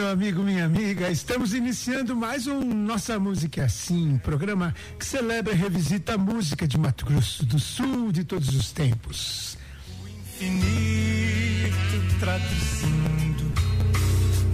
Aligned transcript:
Meu 0.00 0.08
amigo, 0.08 0.42
minha 0.42 0.64
amiga. 0.64 1.10
Estamos 1.10 1.52
iniciando 1.52 2.16
mais 2.16 2.46
um 2.46 2.64
Nossa 2.64 3.18
Música 3.18 3.60
é 3.60 3.64
Assim, 3.66 4.18
programa 4.24 4.74
que 4.98 5.04
celebra 5.04 5.52
e 5.52 5.56
revisita 5.56 6.14
a 6.14 6.18
música 6.18 6.66
de 6.66 6.78
Mato 6.78 7.04
Grosso 7.04 7.44
do 7.44 7.58
Sul 7.58 8.10
de 8.10 8.24
todos 8.24 8.48
os 8.54 8.72
tempos. 8.72 9.58
O 10.02 10.08
infinito 10.08 12.18
traduzindo 12.18 13.52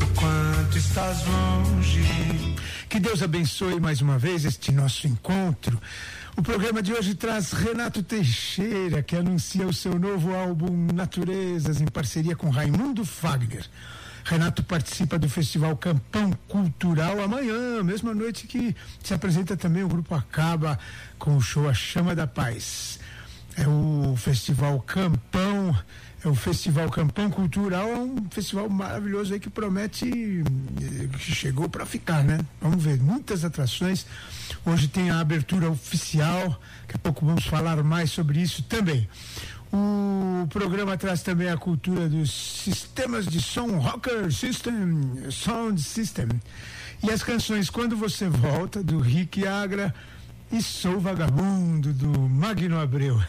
o 0.03 0.19
quanto 0.19 0.79
estás 0.79 1.25
longe. 1.25 2.03
Que 2.89 2.99
Deus 2.99 3.23
abençoe 3.23 3.79
mais 3.79 4.01
uma 4.01 4.19
vez 4.19 4.45
este 4.45 4.73
nosso 4.73 5.07
encontro. 5.07 5.81
O 6.37 6.43
programa 6.43 6.83
de 6.83 6.93
hoje 6.93 7.15
traz 7.15 7.53
Renato 7.53 8.03
Teixeira, 8.03 9.01
que 9.01 9.15
anuncia 9.15 9.65
o 9.65 9.73
seu 9.73 9.97
novo 9.97 10.35
álbum 10.35 10.89
Naturezas 10.93 11.81
em 11.81 11.87
parceria 11.87 12.35
com 12.35 12.51
Raimundo 12.51 13.05
Fagner. 13.05 13.65
Renato 14.27 14.61
participa 14.65 15.21
do 15.21 15.29
Festival 15.29 15.77
Campão 15.77 16.33
Cultural 16.49 17.23
amanhã, 17.23 17.81
mesma 17.85 18.13
noite 18.13 18.49
que 18.49 18.75
se 19.01 19.15
apresenta 19.15 19.57
também 19.57 19.85
o 19.85 19.89
Grupo 19.89 20.17
Acaba 20.17 20.77
com 21.17 21.37
o 21.37 21.41
show 21.41 21.69
A 21.69 21.73
Chama 21.73 22.13
da 22.13 22.27
Paz. 22.27 22.99
É 23.57 23.69
o 23.69 24.17
Festival 24.17 24.81
Campão, 24.81 25.79
é 26.25 26.29
o 26.29 26.35
Festival 26.35 26.91
Campão 26.91 27.31
Cultural, 27.31 27.89
é 27.89 27.99
um 27.99 28.29
festival 28.29 28.69
maravilhoso 28.69 29.33
aí 29.33 29.39
que 29.39 29.49
promete, 29.49 30.05
que 30.05 31.33
chegou 31.33 31.69
para 31.69 31.87
ficar, 31.87 32.25
né? 32.25 32.41
Vamos 32.61 32.83
ver, 32.83 32.99
muitas 33.01 33.45
atrações. 33.45 34.07
Hoje 34.65 34.89
tem 34.89 35.09
a 35.09 35.21
abertura 35.21 35.71
oficial, 35.71 36.61
daqui 36.81 36.97
a 36.97 36.99
pouco 36.99 37.25
vamos 37.25 37.47
falar 37.47 37.81
mais 37.85 38.11
sobre 38.11 38.41
isso 38.41 38.65
também. 38.65 39.09
O 39.77 40.47
programa 40.49 40.97
traz 40.97 41.23
também 41.23 41.49
a 41.51 41.57
cultura 41.57 42.09
dos 42.09 42.31
sistemas 42.33 43.27
de 43.27 43.43
som, 43.43 43.79
Rocker 43.79 44.33
System, 44.33 45.31
Sound 45.31 45.83
System. 45.83 46.29
E 47.03 47.11
as 47.11 47.23
canções 47.23 47.69
Quando 47.69 47.95
Você 47.97 48.27
Volta, 48.29 48.83
do 48.83 48.99
Rick 48.99 49.47
Agra, 49.47 49.95
e 50.51 50.63
Sou 50.63 50.99
Vagabundo, 50.99 51.93
do 51.93 52.09
Magno 52.09 52.81
Abreu. 52.81 53.21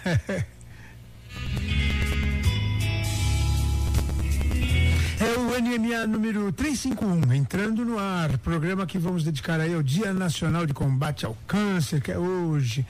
É 5.19 5.35
o 5.35 5.59
NMA 5.59 6.05
número 6.05 6.51
351, 6.51 7.33
entrando 7.33 7.83
no 7.83 7.97
ar. 7.97 8.37
Programa 8.37 8.85
que 8.85 8.99
vamos 8.99 9.23
dedicar 9.23 9.59
aí 9.59 9.73
ao 9.73 9.81
Dia 9.81 10.13
Nacional 10.13 10.63
de 10.67 10.75
Combate 10.75 11.25
ao 11.25 11.35
Câncer, 11.47 12.01
que 12.01 12.11
é 12.11 12.19
hoje. 12.19 12.85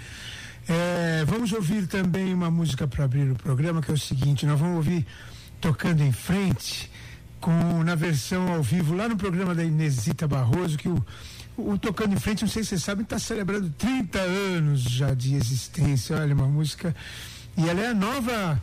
É, 0.70 1.24
vamos 1.26 1.54
ouvir 1.54 1.88
também 1.88 2.34
uma 2.34 2.52
música 2.52 2.86
para 2.86 3.06
abrir 3.06 3.32
o 3.32 3.36
programa, 3.36 3.82
que 3.82 3.90
é 3.90 3.94
o 3.94 3.98
seguinte: 3.98 4.46
nós 4.46 4.60
vamos 4.60 4.76
ouvir 4.76 5.06
Tocando 5.62 6.04
em 6.04 6.12
Frente, 6.12 6.92
com, 7.40 7.84
na 7.84 7.96
versão 7.96 8.54
ao 8.54 8.62
vivo, 8.62 8.94
lá 8.94 9.08
no 9.08 9.16
programa 9.16 9.56
da 9.56 9.64
Inesita 9.64 10.28
Barroso, 10.28 10.78
que 10.78 10.90
o, 10.90 11.06
o 11.58 11.78
Tocando 11.78 12.14
em 12.14 12.20
Frente, 12.20 12.42
não 12.42 12.50
sei 12.50 12.64
se 12.64 12.70
vocês 12.70 12.84
sabem, 12.84 13.04
está 13.04 13.18
celebrando 13.18 13.70
30 13.78 14.20
anos 14.20 14.82
já 14.82 15.14
de 15.14 15.36
existência. 15.36 16.18
Olha, 16.18 16.36
uma 16.36 16.48
música. 16.48 16.94
E 17.56 17.68
ela 17.68 17.82
é 17.82 17.88
a 17.88 17.94
nova. 17.94 18.62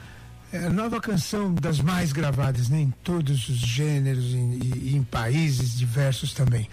É 0.53 0.66
a 0.66 0.70
nova 0.70 1.00
canção 1.00 1.53
das 1.53 1.81
mais 1.81 2.12
gravadas, 2.12 2.69
né, 2.69 2.81
em 2.81 2.94
todos 3.03 3.48
os 3.48 3.56
gêneros 3.56 4.26
e, 4.26 4.37
e 4.37 4.94
em 4.94 5.03
países 5.03 5.76
diversos 5.76 6.32
também. 6.32 6.69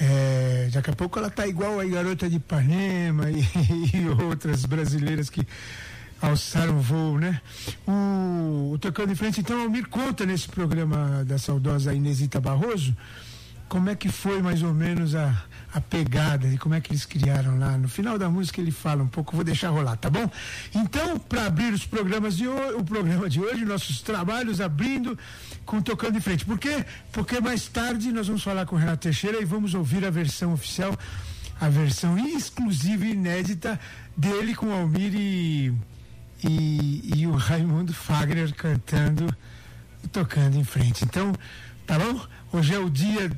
É, 0.00 0.68
daqui 0.72 0.90
a 0.90 0.96
pouco 0.96 1.18
ela 1.18 1.30
tá 1.30 1.46
igual 1.46 1.78
a 1.78 1.84
garota 1.84 2.28
de 2.28 2.36
Ipanema 2.36 3.30
e, 3.30 3.42
e 3.96 4.08
outras 4.08 4.64
brasileiras 4.64 5.30
que 5.30 5.46
alçaram 6.20 6.80
voo, 6.80 7.18
né? 7.18 7.40
O, 7.86 8.72
o 8.72 8.78
Tocando 8.78 9.12
em 9.12 9.14
Frente, 9.14 9.40
então, 9.40 9.60
Almir 9.62 9.88
conta 9.88 10.24
nesse 10.26 10.48
programa 10.48 11.24
da 11.24 11.38
saudosa 11.38 11.94
Inesita 11.94 12.40
Barroso 12.40 12.96
como 13.68 13.90
é 13.90 13.94
que 13.94 14.08
foi 14.08 14.40
mais 14.40 14.62
ou 14.62 14.72
menos 14.72 15.14
a, 15.14 15.44
a 15.74 15.80
pegada 15.80 16.46
e 16.46 16.56
como 16.56 16.76
é 16.76 16.80
que 16.80 16.92
eles 16.92 17.04
criaram 17.04 17.58
lá. 17.58 17.76
No 17.76 17.88
final 17.88 18.16
da 18.16 18.30
música 18.30 18.60
ele 18.60 18.70
fala 18.70 19.02
um 19.02 19.08
pouco, 19.08 19.34
vou 19.34 19.44
deixar 19.44 19.70
rolar, 19.70 19.96
tá 19.96 20.08
bom? 20.08 20.30
Então, 20.72 21.18
para 21.18 21.46
abrir 21.46 21.72
os 21.72 21.84
programas 21.84 22.36
de 22.36 22.46
hoje, 22.46 22.74
o 22.74 22.84
programa 22.84 23.28
de 23.28 23.40
hoje, 23.40 23.64
nossos 23.64 24.00
trabalhos 24.00 24.60
abrindo 24.60 25.18
com 25.66 25.82
Tocando 25.82 26.16
em 26.16 26.20
Frente. 26.20 26.44
Por 26.44 26.60
quê? 26.60 26.84
Porque 27.10 27.40
mais 27.40 27.66
tarde 27.66 28.12
nós 28.12 28.28
vamos 28.28 28.44
falar 28.44 28.66
com 28.66 28.76
o 28.76 28.78
Renato 28.78 29.02
Teixeira 29.02 29.42
e 29.42 29.44
vamos 29.44 29.74
ouvir 29.74 30.04
a 30.04 30.10
versão 30.10 30.52
oficial, 30.52 30.96
a 31.60 31.68
versão 31.68 32.16
exclusiva 32.18 33.04
e 33.04 33.12
inédita 33.12 33.80
dele 34.16 34.54
com 34.54 34.72
Almir 34.72 35.12
e, 35.12 35.72
e, 36.44 37.12
e 37.16 37.26
o 37.26 37.32
Raimundo 37.32 37.92
Fagner 37.92 38.54
cantando 38.54 39.26
tocando 40.12 40.56
em 40.56 40.64
frente. 40.64 41.04
Então, 41.04 41.32
tá 41.84 41.98
bom? 41.98 42.20
Hoje 42.52 42.74
é 42.74 42.78
o 42.78 42.88
dia 42.88 43.28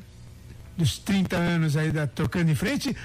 dos 0.77 0.97
30 0.99 1.35
anos 1.35 1.75
aí 1.75 1.91
da 1.91 2.05
Tocando 2.05 2.51
em 2.51 2.55
Frente. 2.55 2.95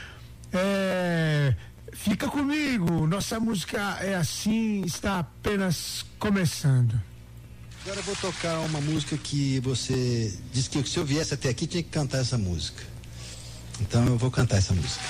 É, 0.52 1.54
fica 1.92 2.28
comigo, 2.28 3.06
nossa 3.06 3.40
música 3.40 3.78
é 4.00 4.14
assim, 4.14 4.82
está 4.84 5.20
apenas 5.20 6.04
começando. 6.18 7.00
Agora 7.82 7.98
eu 7.98 8.04
vou 8.04 8.16
tocar 8.16 8.60
uma 8.60 8.80
música 8.80 9.16
que 9.16 9.58
você 9.60 10.32
disse 10.52 10.70
que 10.70 10.88
se 10.88 10.98
eu 10.98 11.04
viesse 11.04 11.34
até 11.34 11.48
aqui 11.48 11.66
tinha 11.66 11.82
que 11.82 11.88
cantar 11.88 12.18
essa 12.18 12.38
música. 12.38 12.82
Então 13.80 14.06
eu 14.06 14.16
vou 14.16 14.30
cantar 14.30 14.58
essa 14.58 14.72
música. 14.72 15.02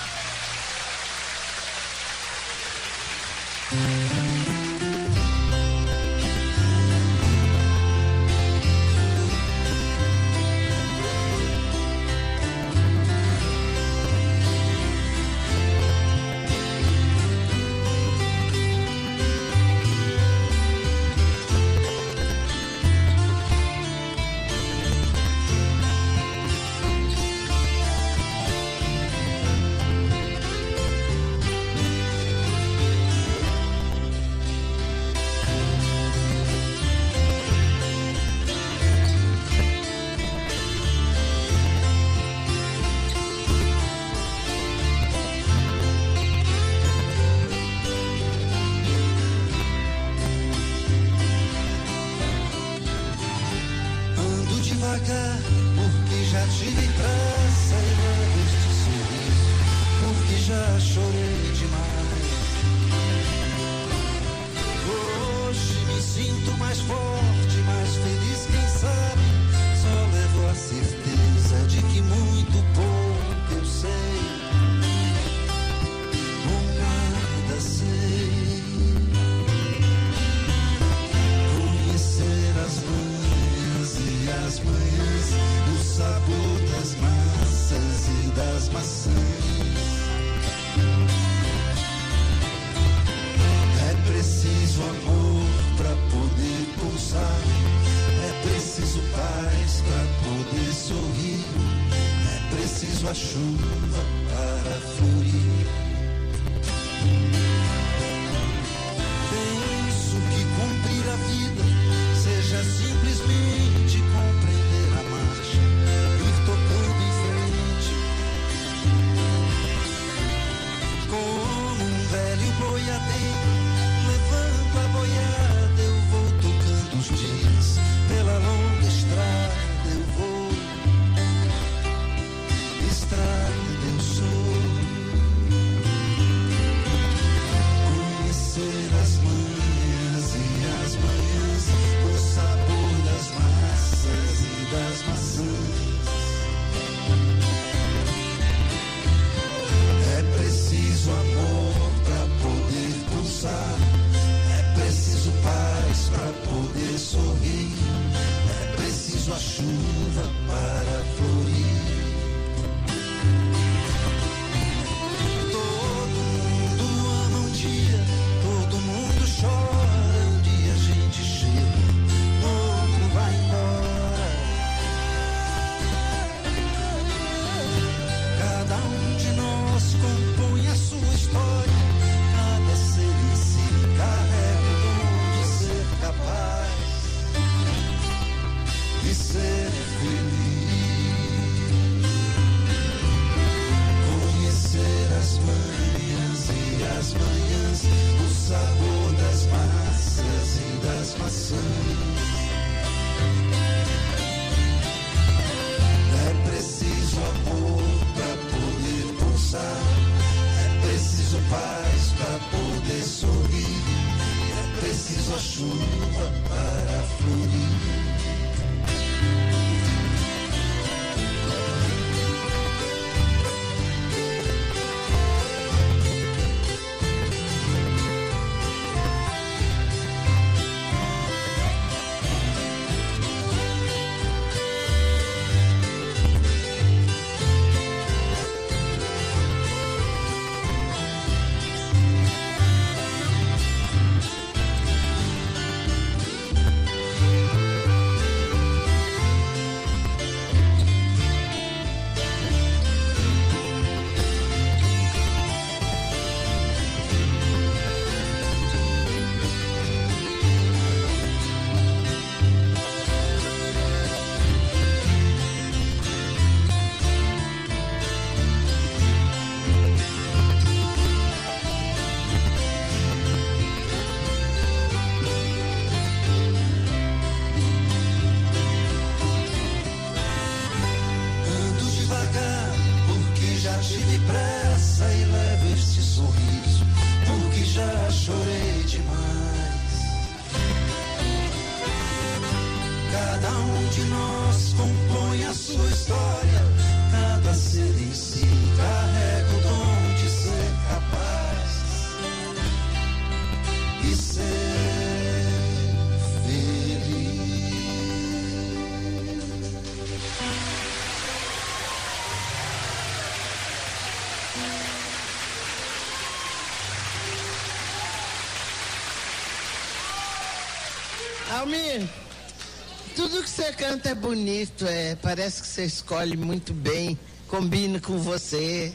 Canta 323.92 324.08
é 324.08 324.14
bonito, 324.14 324.86
é, 324.86 325.14
parece 325.16 325.60
que 325.60 325.68
você 325.68 325.84
escolhe 325.84 326.34
muito 326.34 326.72
bem, 326.72 327.18
combina 327.46 328.00
com 328.00 328.16
você. 328.16 328.90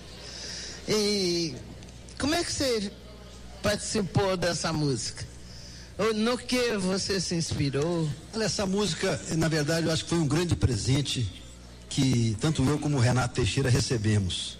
E 0.89 1.53
como 2.17 2.33
é 2.33 2.43
que 2.43 2.51
você 2.51 2.91
participou 3.61 4.35
dessa 4.35 4.73
música? 4.73 5.23
No 6.15 6.35
que 6.35 6.77
você 6.77 7.21
se 7.21 7.35
inspirou? 7.35 8.09
Olha, 8.33 8.45
essa 8.45 8.65
música, 8.65 9.21
na 9.37 9.47
verdade, 9.47 9.85
eu 9.85 9.93
acho 9.93 10.03
que 10.03 10.09
foi 10.09 10.17
um 10.17 10.27
grande 10.27 10.55
presente 10.55 11.31
que 11.87 12.35
tanto 12.41 12.67
eu 12.67 12.79
como 12.79 12.97
o 12.97 12.99
Renato 12.99 13.35
Teixeira 13.35 13.69
recebemos. 13.69 14.57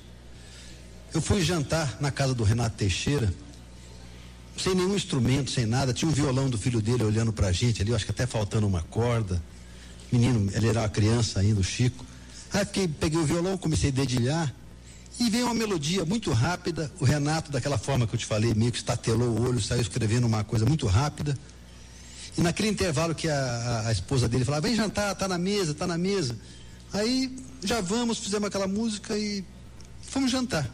Eu 1.15 1.21
fui 1.21 1.41
jantar 1.41 1.97
na 1.99 2.11
casa 2.11 2.35
do 2.35 2.43
Renato 2.43 2.77
Teixeira, 2.77 3.33
sem 4.55 4.75
nenhum 4.75 4.95
instrumento, 4.95 5.49
sem 5.49 5.65
nada. 5.65 5.93
Tinha 5.93 6.09
um 6.09 6.13
violão 6.13 6.47
do 6.47 6.59
filho 6.59 6.79
dele 6.79 7.03
olhando 7.03 7.33
pra 7.33 7.51
gente 7.51 7.81
ali, 7.81 7.89
eu 7.89 7.95
acho 7.95 8.05
que 8.05 8.11
até 8.11 8.27
faltando 8.27 8.67
uma 8.67 8.83
corda. 8.83 9.41
Menino, 10.11 10.49
ele 10.53 10.67
era 10.67 10.81
uma 10.81 10.89
criança 10.89 11.39
ainda, 11.39 11.59
o 11.59 11.63
Chico. 11.63 12.05
Aí 12.53 12.65
fiquei, 12.65 12.87
peguei 12.87 13.19
o 13.19 13.25
violão, 13.25 13.57
comecei 13.57 13.89
a 13.89 13.93
dedilhar. 13.93 14.53
E 15.19 15.29
veio 15.29 15.45
uma 15.45 15.53
melodia 15.53 16.05
muito 16.05 16.31
rápida. 16.31 16.91
O 16.99 17.05
Renato, 17.05 17.51
daquela 17.51 17.77
forma 17.77 18.05
que 18.05 18.13
eu 18.13 18.19
te 18.19 18.25
falei, 18.25 18.53
meio 18.53 18.71
que 18.71 18.77
estatelou 18.77 19.29
o 19.29 19.47
olho, 19.47 19.59
saiu 19.59 19.81
escrevendo 19.81 20.27
uma 20.27 20.43
coisa 20.43 20.65
muito 20.65 20.85
rápida. 20.85 21.37
E 22.37 22.41
naquele 22.41 22.69
intervalo 22.69 23.15
que 23.15 23.27
a, 23.27 23.83
a, 23.87 23.91
esposa 23.91 24.29
dele 24.29 24.45
falava, 24.45 24.67
vem 24.67 24.75
jantar, 24.75 25.15
tá 25.15 25.27
na 25.27 25.39
mesa, 25.39 25.73
tá 25.73 25.87
na 25.87 25.97
mesa. 25.97 26.37
Aí 26.93 27.35
já 27.63 27.81
vamos, 27.81 28.19
fizemos 28.19 28.47
aquela 28.47 28.67
música 28.67 29.17
e 29.17 29.43
fomos 30.03 30.29
jantar. 30.29 30.69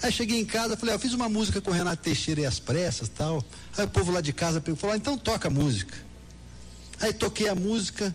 Aí 0.00 0.12
cheguei 0.12 0.40
em 0.40 0.44
casa, 0.44 0.76
falei, 0.76 0.94
ah, 0.94 0.96
eu 0.96 1.00
fiz 1.00 1.12
uma 1.14 1.28
música 1.28 1.60
com 1.60 1.70
o 1.70 1.74
Renato 1.74 2.02
Teixeira 2.02 2.42
e 2.42 2.46
as 2.46 2.60
pressas 2.60 3.08
tal. 3.08 3.44
Aí 3.76 3.84
o 3.86 3.88
povo 3.88 4.12
lá 4.12 4.20
de 4.20 4.32
casa 4.32 4.62
falou, 4.76 4.94
ah, 4.94 4.96
então 4.96 5.18
toca 5.18 5.48
a 5.48 5.50
música. 5.50 6.05
Aí 7.00 7.12
toquei 7.12 7.48
a 7.48 7.54
música, 7.54 8.14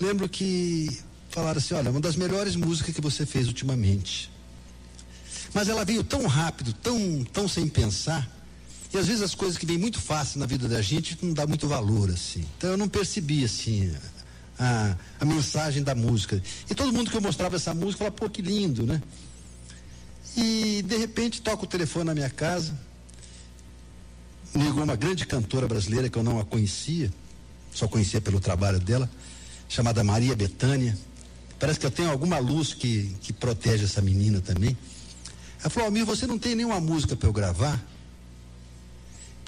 lembro 0.00 0.28
que 0.28 1.00
falaram 1.28 1.58
assim, 1.58 1.74
olha, 1.74 1.90
uma 1.90 2.00
das 2.00 2.16
melhores 2.16 2.54
músicas 2.56 2.94
que 2.94 3.00
você 3.00 3.26
fez 3.26 3.48
ultimamente. 3.48 4.30
Mas 5.54 5.68
ela 5.68 5.84
veio 5.84 6.04
tão 6.04 6.26
rápido, 6.26 6.72
tão, 6.72 7.24
tão 7.24 7.48
sem 7.48 7.68
pensar, 7.68 8.30
e 8.92 8.98
às 8.98 9.06
vezes 9.06 9.22
as 9.22 9.34
coisas 9.34 9.56
que 9.56 9.64
vêm 9.64 9.78
muito 9.78 9.98
fácil 10.00 10.38
na 10.38 10.46
vida 10.46 10.68
da 10.68 10.82
gente 10.82 11.18
não 11.22 11.32
dá 11.32 11.46
muito 11.46 11.66
valor, 11.66 12.10
assim. 12.10 12.44
Então 12.58 12.70
eu 12.70 12.76
não 12.76 12.88
percebi, 12.88 13.44
assim, 13.44 13.92
a, 14.58 14.96
a 15.20 15.24
mensagem 15.24 15.82
da 15.82 15.94
música. 15.94 16.42
E 16.70 16.74
todo 16.74 16.92
mundo 16.92 17.10
que 17.10 17.16
eu 17.16 17.20
mostrava 17.20 17.56
essa 17.56 17.74
música 17.74 17.98
falava, 17.98 18.16
pô, 18.16 18.28
que 18.28 18.42
lindo, 18.42 18.86
né? 18.86 19.02
E 20.36 20.82
de 20.82 20.96
repente 20.96 21.42
toca 21.42 21.64
o 21.64 21.66
telefone 21.66 22.06
na 22.06 22.14
minha 22.14 22.30
casa, 22.30 22.78
ligou 24.54 24.84
uma 24.84 24.96
grande 24.96 25.26
cantora 25.26 25.66
brasileira 25.66 26.08
que 26.08 26.18
eu 26.18 26.22
não 26.22 26.38
a 26.38 26.44
conhecia, 26.44 27.10
só 27.72 27.88
conhecia 27.88 28.20
pelo 28.20 28.40
trabalho 28.40 28.78
dela, 28.78 29.10
chamada 29.68 30.04
Maria 30.04 30.36
Betânia. 30.36 30.96
Parece 31.58 31.78
que 31.80 31.86
eu 31.86 31.90
tenho 31.90 32.10
alguma 32.10 32.38
luz 32.38 32.74
que, 32.74 33.14
que 33.20 33.32
protege 33.32 33.84
essa 33.84 34.00
menina 34.00 34.40
também. 34.40 34.76
Ela 35.60 35.70
falou, 35.70 35.86
Almir, 35.86 36.04
você 36.04 36.26
não 36.26 36.38
tem 36.38 36.54
nenhuma 36.54 36.80
música 36.80 37.14
para 37.14 37.28
eu 37.28 37.32
gravar? 37.32 37.80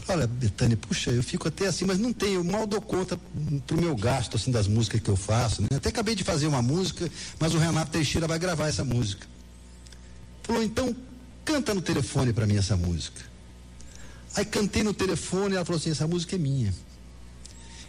Olha, 0.07 0.27
Betânia, 0.27 0.77
puxa, 0.77 1.11
eu 1.11 1.23
fico 1.23 1.49
até 1.49 1.67
assim, 1.67 1.85
mas 1.87 1.99
não 1.99 2.13
tenho, 2.13 2.45
mal 2.45 2.67
dou 2.67 2.81
conta 2.81 3.19
pro 3.67 3.81
meu 3.81 3.97
gasto, 3.97 4.37
assim, 4.37 4.51
das 4.51 4.69
músicas 4.69 5.01
que 5.01 5.09
eu 5.09 5.17
faço. 5.17 5.63
Né? 5.63 5.69
Até 5.75 5.89
acabei 5.89 6.15
de 6.15 6.23
fazer 6.23 6.47
uma 6.47 6.61
música, 6.61 7.11
mas 7.39 7.55
o 7.55 7.59
Renato 7.59 7.91
Teixeira 7.91 8.29
vai 8.29 8.39
gravar 8.39 8.69
essa 8.69 8.85
música. 8.85 9.27
Falou, 10.43 10.63
então, 10.63 10.95
canta 11.45 11.73
no 11.73 11.81
telefone 11.81 12.33
para 12.33 12.47
mim 12.47 12.57
essa 12.57 12.77
música. 12.77 13.23
Aí 14.37 14.45
cantei 14.45 14.83
no 14.83 14.93
telefone 14.93 15.55
ela 15.55 15.65
falou 15.65 15.81
assim, 15.81 15.91
essa 15.91 16.07
música 16.07 16.37
é 16.37 16.39
minha. 16.39 16.75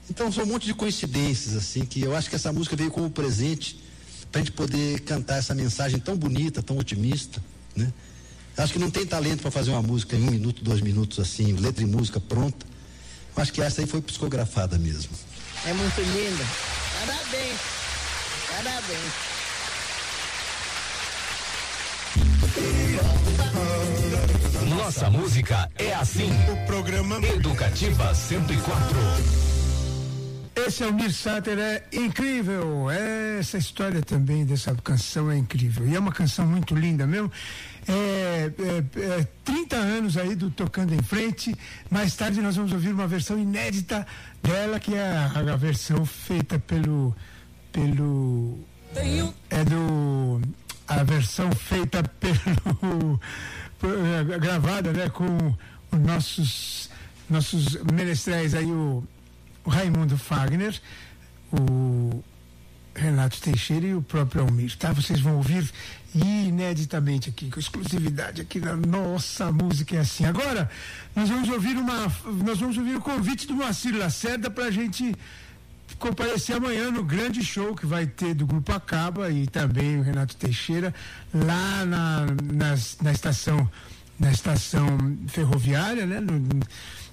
Então 0.09 0.31
são 0.31 0.43
um 0.43 0.47
monte 0.47 0.65
de 0.65 0.73
coincidências, 0.73 1.55
assim, 1.55 1.85
que 1.85 2.01
eu 2.01 2.15
acho 2.15 2.29
que 2.29 2.35
essa 2.35 2.53
música 2.53 2.75
veio 2.75 2.91
como 2.91 3.09
presente 3.09 3.79
para 4.31 4.41
a 4.41 4.43
gente 4.43 4.53
poder 4.53 4.99
cantar 5.01 5.37
essa 5.37 5.55
mensagem 5.55 5.99
tão 5.99 6.15
bonita, 6.15 6.61
tão 6.61 6.77
otimista, 6.77 7.43
né? 7.75 7.91
Acho 8.57 8.73
que 8.73 8.79
não 8.79 8.89
tem 8.89 9.05
talento 9.05 9.41
para 9.41 9.51
fazer 9.51 9.71
uma 9.71 9.81
música 9.81 10.15
em 10.15 10.21
um 10.21 10.31
minuto, 10.31 10.63
dois 10.63 10.79
minutos 10.79 11.19
assim, 11.19 11.53
letra 11.53 11.83
e 11.83 11.87
música 11.87 12.19
pronta. 12.19 12.65
Acho 13.35 13.51
que 13.51 13.61
essa 13.61 13.81
aí 13.81 13.87
foi 13.87 14.01
psicografada 14.01 14.77
mesmo. 14.77 15.11
É 15.65 15.73
muito 15.73 15.99
linda. 16.01 16.45
Parabéns. 16.99 17.59
Parabéns. 18.47 19.35
Nossa 24.69 25.09
música 25.09 25.69
é 25.77 25.93
assim. 25.93 26.29
O 26.51 26.65
programa 26.65 27.17
Educativa 27.25 28.13
104. 28.15 29.54
Esse 30.55 30.85
Almir 30.85 31.11
Sater 31.11 31.59
é 31.59 31.83
incrível. 31.91 32.89
Essa 32.89 33.57
história 33.57 34.01
também 34.01 34.45
dessa 34.45 34.73
canção 34.75 35.29
é 35.29 35.37
incrível. 35.37 35.85
E 35.85 35.95
é 35.95 35.99
uma 35.99 36.13
canção 36.13 36.47
muito 36.47 36.73
linda 36.73 37.05
mesmo. 37.05 37.29
É, 37.87 38.51
é, 38.57 39.19
é 39.19 39.27
30 39.43 39.75
anos 39.75 40.17
aí 40.17 40.33
do 40.33 40.49
Tocando 40.49 40.95
em 40.95 41.03
Frente. 41.03 41.53
Mais 41.91 42.15
tarde 42.15 42.41
nós 42.41 42.55
vamos 42.55 42.71
ouvir 42.71 42.93
uma 42.93 43.05
versão 43.05 43.37
inédita 43.37 44.07
dela, 44.41 44.79
que 44.79 44.95
é 44.95 45.05
a, 45.05 45.25
a 45.53 45.55
versão 45.57 46.05
feita 46.05 46.57
pelo. 46.57 47.13
pelo. 47.73 48.57
É 49.49 49.63
do. 49.65 50.41
A 50.87 51.03
versão 51.03 51.51
feita 51.51 52.01
pelo. 52.03 53.19
É, 53.83 54.39
gravada, 54.39 54.93
né, 54.93 55.09
com 55.09 55.53
os 55.91 55.99
nossos. 55.99 56.89
nossos 57.29 57.75
menestréis 57.91 58.55
aí, 58.55 58.65
o, 58.65 59.03
Raimundo 59.69 60.17
Fagner, 60.17 60.79
o 61.51 62.23
Renato 62.95 63.41
Teixeira 63.41 63.87
e 63.87 63.93
o 63.93 64.01
próprio 64.01 64.41
Almir, 64.41 64.75
tá? 64.77 64.93
Vocês 64.93 65.19
vão 65.19 65.35
ouvir 65.35 65.69
ineditamente 66.13 67.29
aqui, 67.29 67.49
com 67.49 67.59
exclusividade 67.59 68.41
aqui 68.41 68.59
na 68.59 68.75
nossa 68.75 69.51
música 69.51 69.97
é 69.97 69.99
assim. 69.99 70.25
Agora, 70.25 70.69
nós 71.13 71.29
vamos 71.29 71.49
ouvir 71.49 71.75
uma, 71.75 72.11
nós 72.45 72.59
vamos 72.59 72.77
ouvir 72.77 72.95
o 72.95 73.01
convite 73.01 73.45
do 73.47 73.53
Moacir 73.53 73.95
Lacerda 73.97 74.49
para 74.49 74.65
a 74.65 74.71
gente 74.71 75.13
comparecer 75.99 76.55
amanhã 76.55 76.89
no 76.89 77.03
grande 77.03 77.43
show 77.43 77.75
que 77.75 77.85
vai 77.85 78.07
ter 78.07 78.33
do 78.33 78.45
Grupo 78.45 78.71
Acaba 78.71 79.29
e 79.29 79.45
também 79.45 79.99
o 79.99 80.01
Renato 80.01 80.35
Teixeira 80.35 80.93
lá 81.33 81.85
na, 81.85 82.25
na, 82.25 82.75
na 83.01 83.11
estação 83.11 83.69
na 84.17 84.31
estação 84.31 84.87
ferroviária, 85.27 86.05
né? 86.05 86.21
No, 86.21 86.39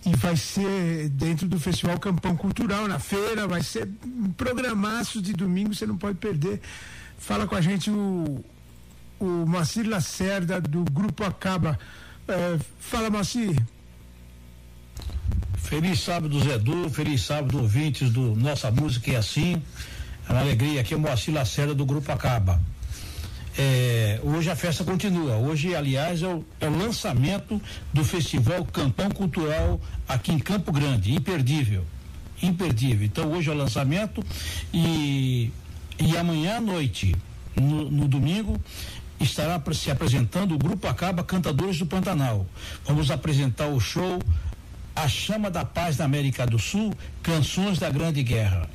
e 0.05 0.17
vai 0.17 0.37
ser 0.37 1.09
dentro 1.11 1.47
do 1.47 1.61
Festival 1.61 1.99
Campão 1.99 2.37
Cultural, 2.37 2.89
na 2.89 2.99
feira, 2.99 3.47
vai 3.47 3.63
ser 3.63 3.89
um 4.05 4.33
programaço 4.33 5.23
de 5.23 5.33
domingo, 5.33 5.75
você 5.75 5.87
não 5.87 5.97
pode 5.97 6.19
perder. 6.19 6.61
Fala 7.19 7.47
com 7.47 7.55
a 7.55 7.61
gente 7.61 7.89
o, 7.89 8.45
o 9.21 9.25
Moacir 9.47 9.89
Lacerda, 9.89 10.61
do 10.61 10.85
Grupo 10.85 11.23
Acaba. 11.23 11.79
É, 12.27 12.59
fala, 12.81 13.11
Moacir. 13.11 13.57
Feliz 15.57 16.01
sábado, 16.01 16.39
Zedu. 16.41 16.91
Feliz 16.91 17.23
sábado, 17.23 17.59
ouvintes 17.59 18.11
do 18.11 18.35
Nossa 18.35 18.71
Música 18.71 19.13
é 19.13 19.17
Assim. 19.17 19.63
É 20.29 20.33
uma 20.33 20.41
alegria. 20.41 20.81
Aqui 20.81 20.95
é 20.95 20.97
o 20.97 21.01
Moacir 21.01 21.33
Lacerda, 21.33 21.75
do 21.75 21.87
Grupo 21.87 22.11
Acaba. 22.11 22.61
É, 23.57 24.19
hoje 24.23 24.51
a 24.51 24.57
festa 24.57 24.83
continua. 24.83 25.37
Hoje, 25.37 25.75
aliás, 25.75 26.23
é 26.23 26.29
o, 26.29 26.45
é 26.61 26.69
o, 26.69 26.79
lançamento 26.79 27.61
do 27.93 28.05
Festival 28.05 28.65
Campão 28.65 29.11
Cultural 29.11 29.81
aqui 30.09 30.33
em 30.33 30.39
Campo 30.39 30.73
Grande. 30.73 31.13
Imperdível. 31.13 31.85
Imperdível. 32.43 33.07
Então, 33.07 33.31
hoje 33.33 33.51
é 33.51 33.53
o 33.53 33.57
lançamento 33.57 34.25
e, 34.73 35.53
e 35.99 36.17
amanhã 36.17 36.57
à 36.57 36.61
noite, 36.61 37.15
no, 37.55 37.91
no 37.91 38.09
domingo, 38.09 38.59
estará 39.21 39.63
se 39.75 39.91
apresentando 39.91 40.55
o 40.55 40.59
Grupo 40.59 40.89
Acaba 40.89 41.23
Cantadores 41.23 41.79
do 41.79 41.87
Pantanal. 41.87 42.47
Vamos 42.87 43.11
apresentar 43.11 43.67
o 43.67 43.79
show 43.79 44.19
A 44.97 45.07
Chama 45.07 45.51
da 45.51 45.65
Paz 45.65 45.97
da 45.99 46.05
América 46.05 46.47
do 46.47 46.59
Sul, 46.59 46.93
Canções 47.23 47.79
da 47.79 47.91
Grande 47.91 48.23
Guerra. 48.23 48.69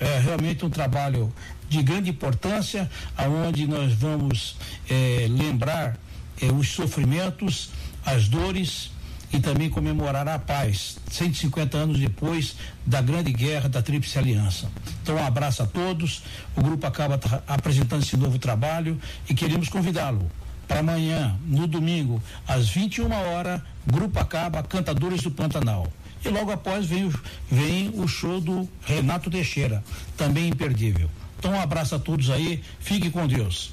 É 0.00 0.18
realmente 0.18 0.64
um 0.64 0.70
trabalho 0.70 1.32
de 1.68 1.82
grande 1.82 2.10
importância, 2.10 2.90
aonde 3.16 3.66
nós 3.66 3.92
vamos 3.92 4.56
eh, 4.88 5.26
lembrar 5.28 5.96
eh, 6.40 6.46
os 6.52 6.68
sofrimentos, 6.68 7.70
as 8.04 8.28
dores 8.28 8.90
e 9.32 9.38
também 9.40 9.68
comemorar 9.68 10.26
a 10.28 10.38
paz, 10.38 10.98
150 11.10 11.76
anos 11.76 11.98
depois 11.98 12.56
da 12.86 13.02
grande 13.02 13.32
guerra 13.32 13.68
da 13.68 13.82
Tríplice 13.82 14.18
Aliança. 14.18 14.70
Então, 15.02 15.16
um 15.16 15.24
abraço 15.24 15.62
a 15.62 15.66
todos. 15.66 16.22
O 16.56 16.62
grupo 16.62 16.86
acaba 16.86 17.20
apresentando 17.46 18.02
esse 18.02 18.16
novo 18.16 18.38
trabalho 18.38 18.98
e 19.28 19.34
queremos 19.34 19.68
convidá-lo 19.68 20.30
para 20.66 20.80
amanhã, 20.80 21.34
no 21.46 21.66
domingo, 21.66 22.22
às 22.46 22.68
21 22.68 23.10
horas, 23.10 23.60
Grupo 23.86 24.18
Acaba 24.18 24.62
Cantadores 24.62 25.22
do 25.22 25.30
Pantanal. 25.30 25.90
E 26.24 26.28
logo 26.28 26.50
após 26.50 26.86
vem 26.86 27.04
o, 27.04 27.14
vem 27.50 27.90
o 27.94 28.08
show 28.08 28.40
do 28.40 28.68
Renato 28.82 29.30
Teixeira, 29.30 29.82
também 30.16 30.48
imperdível. 30.48 31.08
Então, 31.38 31.52
um 31.52 31.60
abraço 31.60 31.94
a 31.94 31.98
todos 31.98 32.30
aí, 32.30 32.62
fique 32.80 33.10
com 33.10 33.26
Deus. 33.26 33.72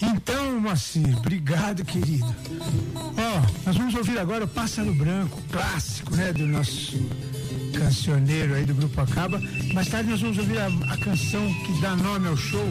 Então, 0.00 0.60
Moacir, 0.60 1.16
obrigado, 1.16 1.84
querido. 1.84 2.34
Ó, 2.94 3.00
oh, 3.06 3.66
nós 3.66 3.76
vamos 3.76 3.94
ouvir 3.94 4.18
agora 4.18 4.44
o 4.44 4.48
Pássaro 4.48 4.92
Branco, 4.94 5.40
clássico, 5.50 6.14
né, 6.16 6.32
do 6.32 6.46
nosso 6.46 6.98
cancioneiro 7.72 8.54
aí 8.54 8.64
do 8.64 8.74
Grupo 8.74 9.00
Acaba. 9.00 9.40
Mais 9.72 9.88
tarde 9.88 10.10
nós 10.10 10.20
vamos 10.20 10.38
ouvir 10.38 10.58
a, 10.58 10.66
a 10.66 10.96
canção 10.98 11.54
que 11.64 11.80
dá 11.80 11.96
nome 11.96 12.28
ao 12.28 12.36
show. 12.36 12.66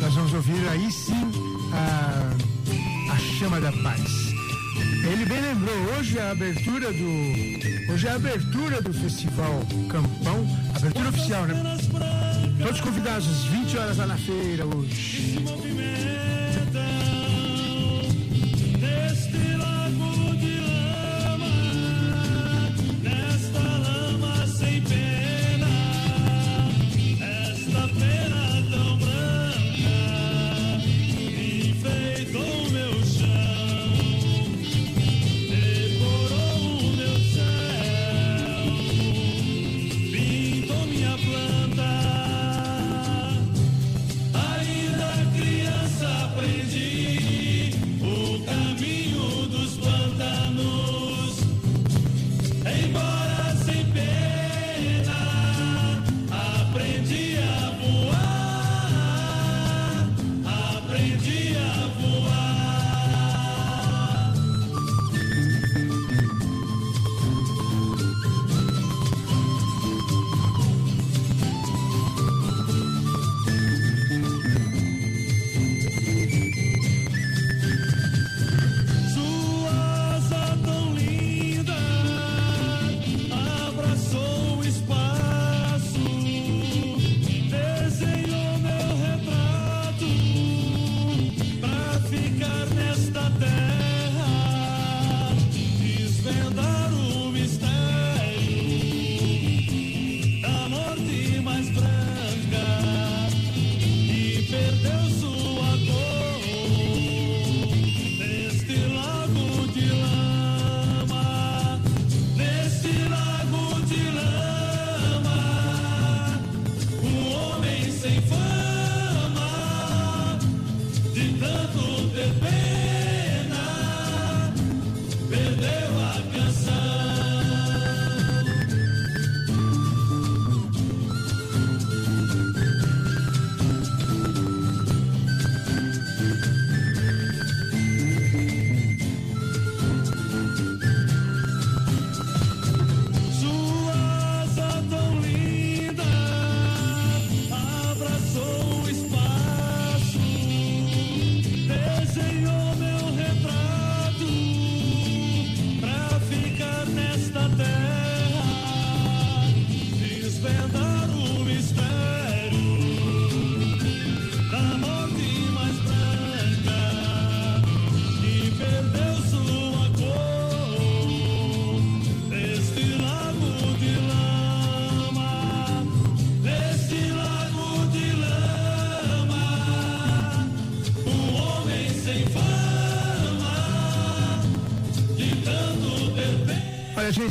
Nós 0.00 0.14
vamos 0.14 0.34
ouvir 0.34 0.68
aí 0.68 0.90
sim 0.90 1.45
a, 1.72 3.12
a 3.12 3.18
Chama 3.38 3.60
da 3.60 3.72
Paz. 3.72 4.26
Ele 5.10 5.24
bem 5.24 5.40
lembrou, 5.40 5.74
hoje 5.98 6.18
é 6.18 6.22
a 6.22 6.30
abertura 6.32 6.92
do. 6.92 7.92
Hoje 7.92 8.06
é 8.06 8.10
a 8.10 8.14
abertura 8.14 8.82
do 8.82 8.92
Festival 8.92 9.62
Campão, 9.88 10.46
abertura 10.74 11.08
oficial, 11.08 11.46
né? 11.46 11.78
Todos 12.62 12.80
convidados, 12.80 13.28
às 13.28 13.44
20 13.44 13.78
horas 13.78 13.96
lá 13.98 14.06
na 14.06 14.16
feira 14.16 14.66
hoje. 14.66 15.36
Criança 19.30 20.15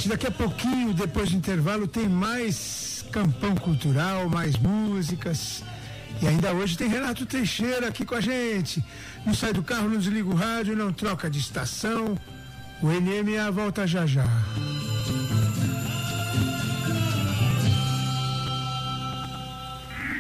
gente, 0.06 0.10
daqui 0.10 0.28
a 0.28 0.32
pouquinho, 0.32 0.94
depois 0.94 1.32
do 1.32 1.38
intervalo, 1.38 1.88
tem 1.88 2.08
mais 2.08 3.04
campão 3.12 3.56
cultural, 3.56 4.30
mais 4.30 4.56
músicas. 4.58 5.64
E 6.22 6.28
ainda 6.28 6.54
hoje 6.54 6.78
tem 6.78 6.88
Renato 6.88 7.26
Teixeira 7.26 7.88
aqui 7.88 8.06
com 8.06 8.16
a 8.16 8.22
gente. 8.22 8.84
Não 9.26 9.34
sai 9.34 9.52
do 9.52 9.64
carro, 9.64 9.90
não 9.90 9.98
desliga 9.98 10.30
o 10.30 10.36
rádio, 10.36 10.76
não 10.76 10.94
troca 10.94 11.30
de 11.30 11.40
estação. 11.40 12.18
O 12.82 12.88
NMA 12.88 13.52
volta 13.52 13.88
já 13.88 14.06
já. 14.06 14.26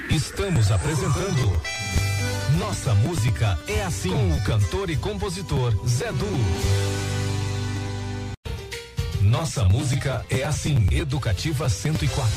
Estamos 0.10 0.72
apresentando 0.72 1.62
Nossa 2.58 2.94
Música 2.96 3.58
é 3.68 3.84
Assim 3.84 4.10
com 4.10 4.34
o 4.34 4.44
cantor 4.44 4.90
e 4.90 4.98
compositor 4.98 5.74
Zé 5.88 6.12
Du. 6.12 7.05
Nossa 9.38 9.66
Música 9.66 10.26
é 10.30 10.44
Assim, 10.44 10.88
Educativa 10.92 11.68
104. 11.68 12.32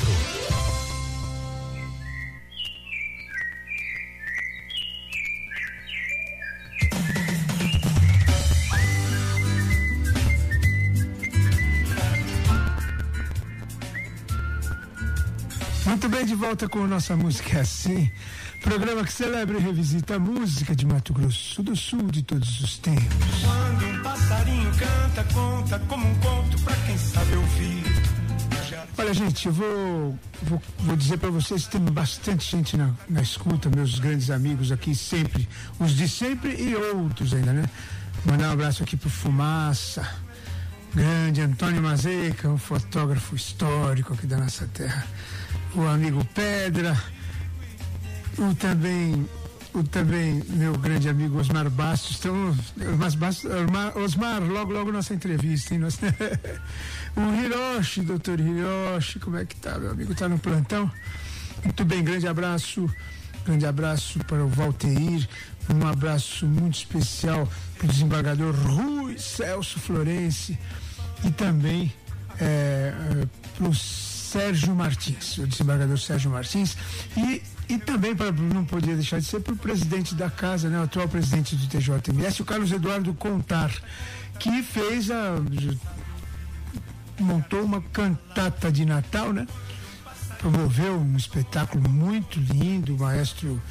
Muito 15.85 16.09
bem, 16.09 16.25
de 16.25 16.35
volta 16.35 16.67
com 16.67 16.85
Nossa 16.85 17.15
Música 17.15 17.59
é 17.59 17.61
Assim. 17.61 18.11
Programa 18.61 19.05
que 19.05 19.13
celebra 19.13 19.57
e 19.57 19.61
revisita 19.61 20.15
a 20.15 20.19
música 20.19 20.75
de 20.75 20.85
Mato 20.85 21.13
Grosso 21.13 21.63
do 21.63 21.77
Sul 21.77 22.11
de 22.11 22.23
todos 22.23 22.59
os 22.59 22.77
tempos. 22.77 23.88
Passarinho 24.19 24.71
canta, 24.71 25.23
conta 25.33 25.79
como 25.87 26.05
um 26.05 26.15
conto 26.15 26.59
pra 26.59 26.75
quem 26.85 26.97
sabe 26.97 27.35
ouvir. 27.35 27.83
Olha, 28.97 29.13
gente, 29.13 29.47
eu 29.47 29.53
vou, 29.53 30.19
vou, 30.43 30.61
vou 30.79 30.95
dizer 30.97 31.17
para 31.17 31.29
vocês 31.29 31.67
tem 31.67 31.79
bastante 31.81 32.51
gente 32.51 32.75
na, 32.75 32.93
na 33.07 33.21
escuta, 33.21 33.69
meus 33.69 33.97
grandes 33.97 34.29
amigos 34.29 34.73
aqui 34.73 34.93
sempre, 34.93 35.47
os 35.79 35.91
de 35.91 36.07
sempre 36.09 36.53
e 36.61 36.75
outros 36.75 37.33
ainda, 37.33 37.53
né? 37.53 37.69
Mandar 38.25 38.49
um 38.49 38.51
abraço 38.51 38.83
aqui 38.83 38.97
pro 38.97 39.09
Fumaça, 39.09 40.05
grande 40.93 41.39
Antônio 41.39 41.81
Mazeica, 41.81 42.49
um 42.49 42.57
fotógrafo 42.57 43.35
histórico 43.35 44.13
aqui 44.13 44.27
da 44.27 44.37
nossa 44.37 44.67
terra, 44.67 45.07
o 45.73 45.87
amigo 45.87 46.25
Pedra, 46.35 47.01
o 48.37 48.53
também 48.53 49.25
o 49.73 49.83
também 49.83 50.41
meu 50.49 50.73
grande 50.77 51.09
amigo 51.09 51.37
Osmar 51.39 51.69
Bastos. 51.69 52.17
Então, 52.19 52.55
Osmar, 53.05 53.97
Osmar, 53.97 54.43
logo, 54.43 54.71
logo 54.73 54.91
nossa 54.91 55.13
entrevista, 55.13 55.73
hein? 55.73 55.79
Nós, 55.79 55.99
o 57.15 57.43
Hiroshi, 57.43 58.01
doutor 58.01 58.39
Hiroshi, 58.39 59.19
como 59.19 59.37
é 59.37 59.45
que 59.45 59.55
tá, 59.55 59.77
meu 59.77 59.91
amigo? 59.91 60.13
Tá 60.15 60.27
no 60.27 60.39
plantão? 60.39 60.91
Muito 61.63 61.85
bem, 61.85 62.03
grande 62.03 62.27
abraço, 62.27 62.89
grande 63.45 63.65
abraço 63.65 64.19
para 64.19 64.43
o 64.43 64.47
Valteir, 64.47 65.27
um 65.69 65.85
abraço 65.87 66.45
muito 66.45 66.75
especial 66.75 67.47
para 67.77 67.85
o 67.85 67.89
desembargador 67.89 68.55
Rui 68.55 69.17
Celso 69.17 69.79
Florense 69.79 70.57
e 71.23 71.31
também 71.31 71.93
é, 72.39 72.93
para 73.57 73.67
o 73.67 73.75
Sérgio 73.75 74.73
Martins, 74.75 75.37
o 75.37 75.47
desembargador 75.47 75.97
Sérgio 75.97 76.31
Martins, 76.31 76.77
e, 77.17 77.41
e 77.69 77.77
também, 77.77 78.15
para 78.15 78.31
não 78.31 78.65
podia 78.65 78.95
deixar 78.95 79.19
de 79.19 79.25
ser, 79.25 79.41
para 79.41 79.53
o 79.53 79.57
presidente 79.57 80.15
da 80.15 80.27
casa, 80.27 80.67
né, 80.69 80.79
o 80.79 80.83
atual 80.83 81.07
presidente 81.07 81.55
do 81.55 81.67
TJMS, 81.67 82.41
o 82.41 82.45
Carlos 82.45 82.71
Eduardo 82.71 83.13
Contar, 83.13 83.71
que 84.39 84.63
fez 84.63 85.11
a. 85.11 85.35
montou 87.19 87.61
uma 87.61 87.79
cantata 87.79 88.71
de 88.71 88.85
Natal, 88.85 89.31
né? 89.31 89.47
Promoveu 90.39 90.97
um 90.99 91.15
espetáculo 91.15 91.87
muito 91.87 92.39
lindo, 92.39 92.95
o 92.95 92.99
maestro 92.99 93.61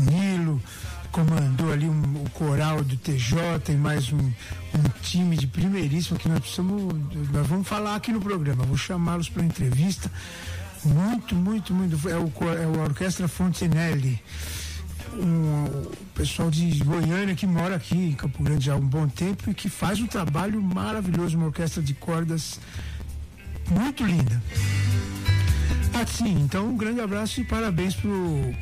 Nilo 0.00 0.62
comandou 1.10 1.70
ali 1.70 1.86
um, 1.86 2.22
o 2.24 2.30
coral 2.30 2.82
do 2.82 2.96
TJ 2.96 3.38
e 3.68 3.72
mais 3.72 4.10
um, 4.10 4.18
um 4.18 4.88
time 5.02 5.36
de 5.36 5.46
primeiríssimo 5.46 6.18
que 6.18 6.26
nós 6.26 6.40
precisamos, 6.40 6.94
nós 7.30 7.46
vamos 7.46 7.68
falar 7.68 7.96
aqui 7.96 8.10
no 8.12 8.20
programa, 8.20 8.64
vou 8.64 8.78
chamá-los 8.78 9.28
para 9.28 9.44
entrevista. 9.44 10.10
Muito, 10.84 11.34
muito, 11.34 11.74
muito. 11.74 12.08
É 12.08 12.16
o, 12.16 12.32
é 12.50 12.66
o 12.66 12.82
Orquestra 12.82 13.28
Fontenelle. 13.28 14.20
Um, 15.14 15.64
o 15.64 15.92
pessoal 16.14 16.50
de 16.50 16.82
Goiânia 16.82 17.34
que 17.34 17.46
mora 17.46 17.76
aqui 17.76 17.94
em 17.94 18.12
Campo 18.12 18.42
Grande 18.42 18.70
há 18.70 18.76
um 18.76 18.80
bom 18.80 19.06
tempo 19.06 19.50
e 19.50 19.54
que 19.54 19.68
faz 19.68 20.00
um 20.00 20.06
trabalho 20.06 20.60
maravilhoso, 20.62 21.36
uma 21.36 21.46
orquestra 21.46 21.82
de 21.82 21.92
cordas 21.92 22.58
muito 23.70 24.04
linda. 24.04 24.42
Assim, 26.02 26.32
então 26.40 26.68
um 26.68 26.76
grande 26.76 27.00
abraço 27.00 27.40
e 27.40 27.44
parabéns 27.44 27.94
pro 27.94 28.54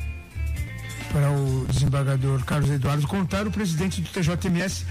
para 1.11 1.29
o 1.29 1.65
desembargador 1.69 2.43
Carlos 2.45 2.69
Eduardo 2.69 3.05
Contar, 3.05 3.45
o 3.45 3.51
presidente 3.51 4.01
do 4.01 4.09
TJMS, 4.09 4.85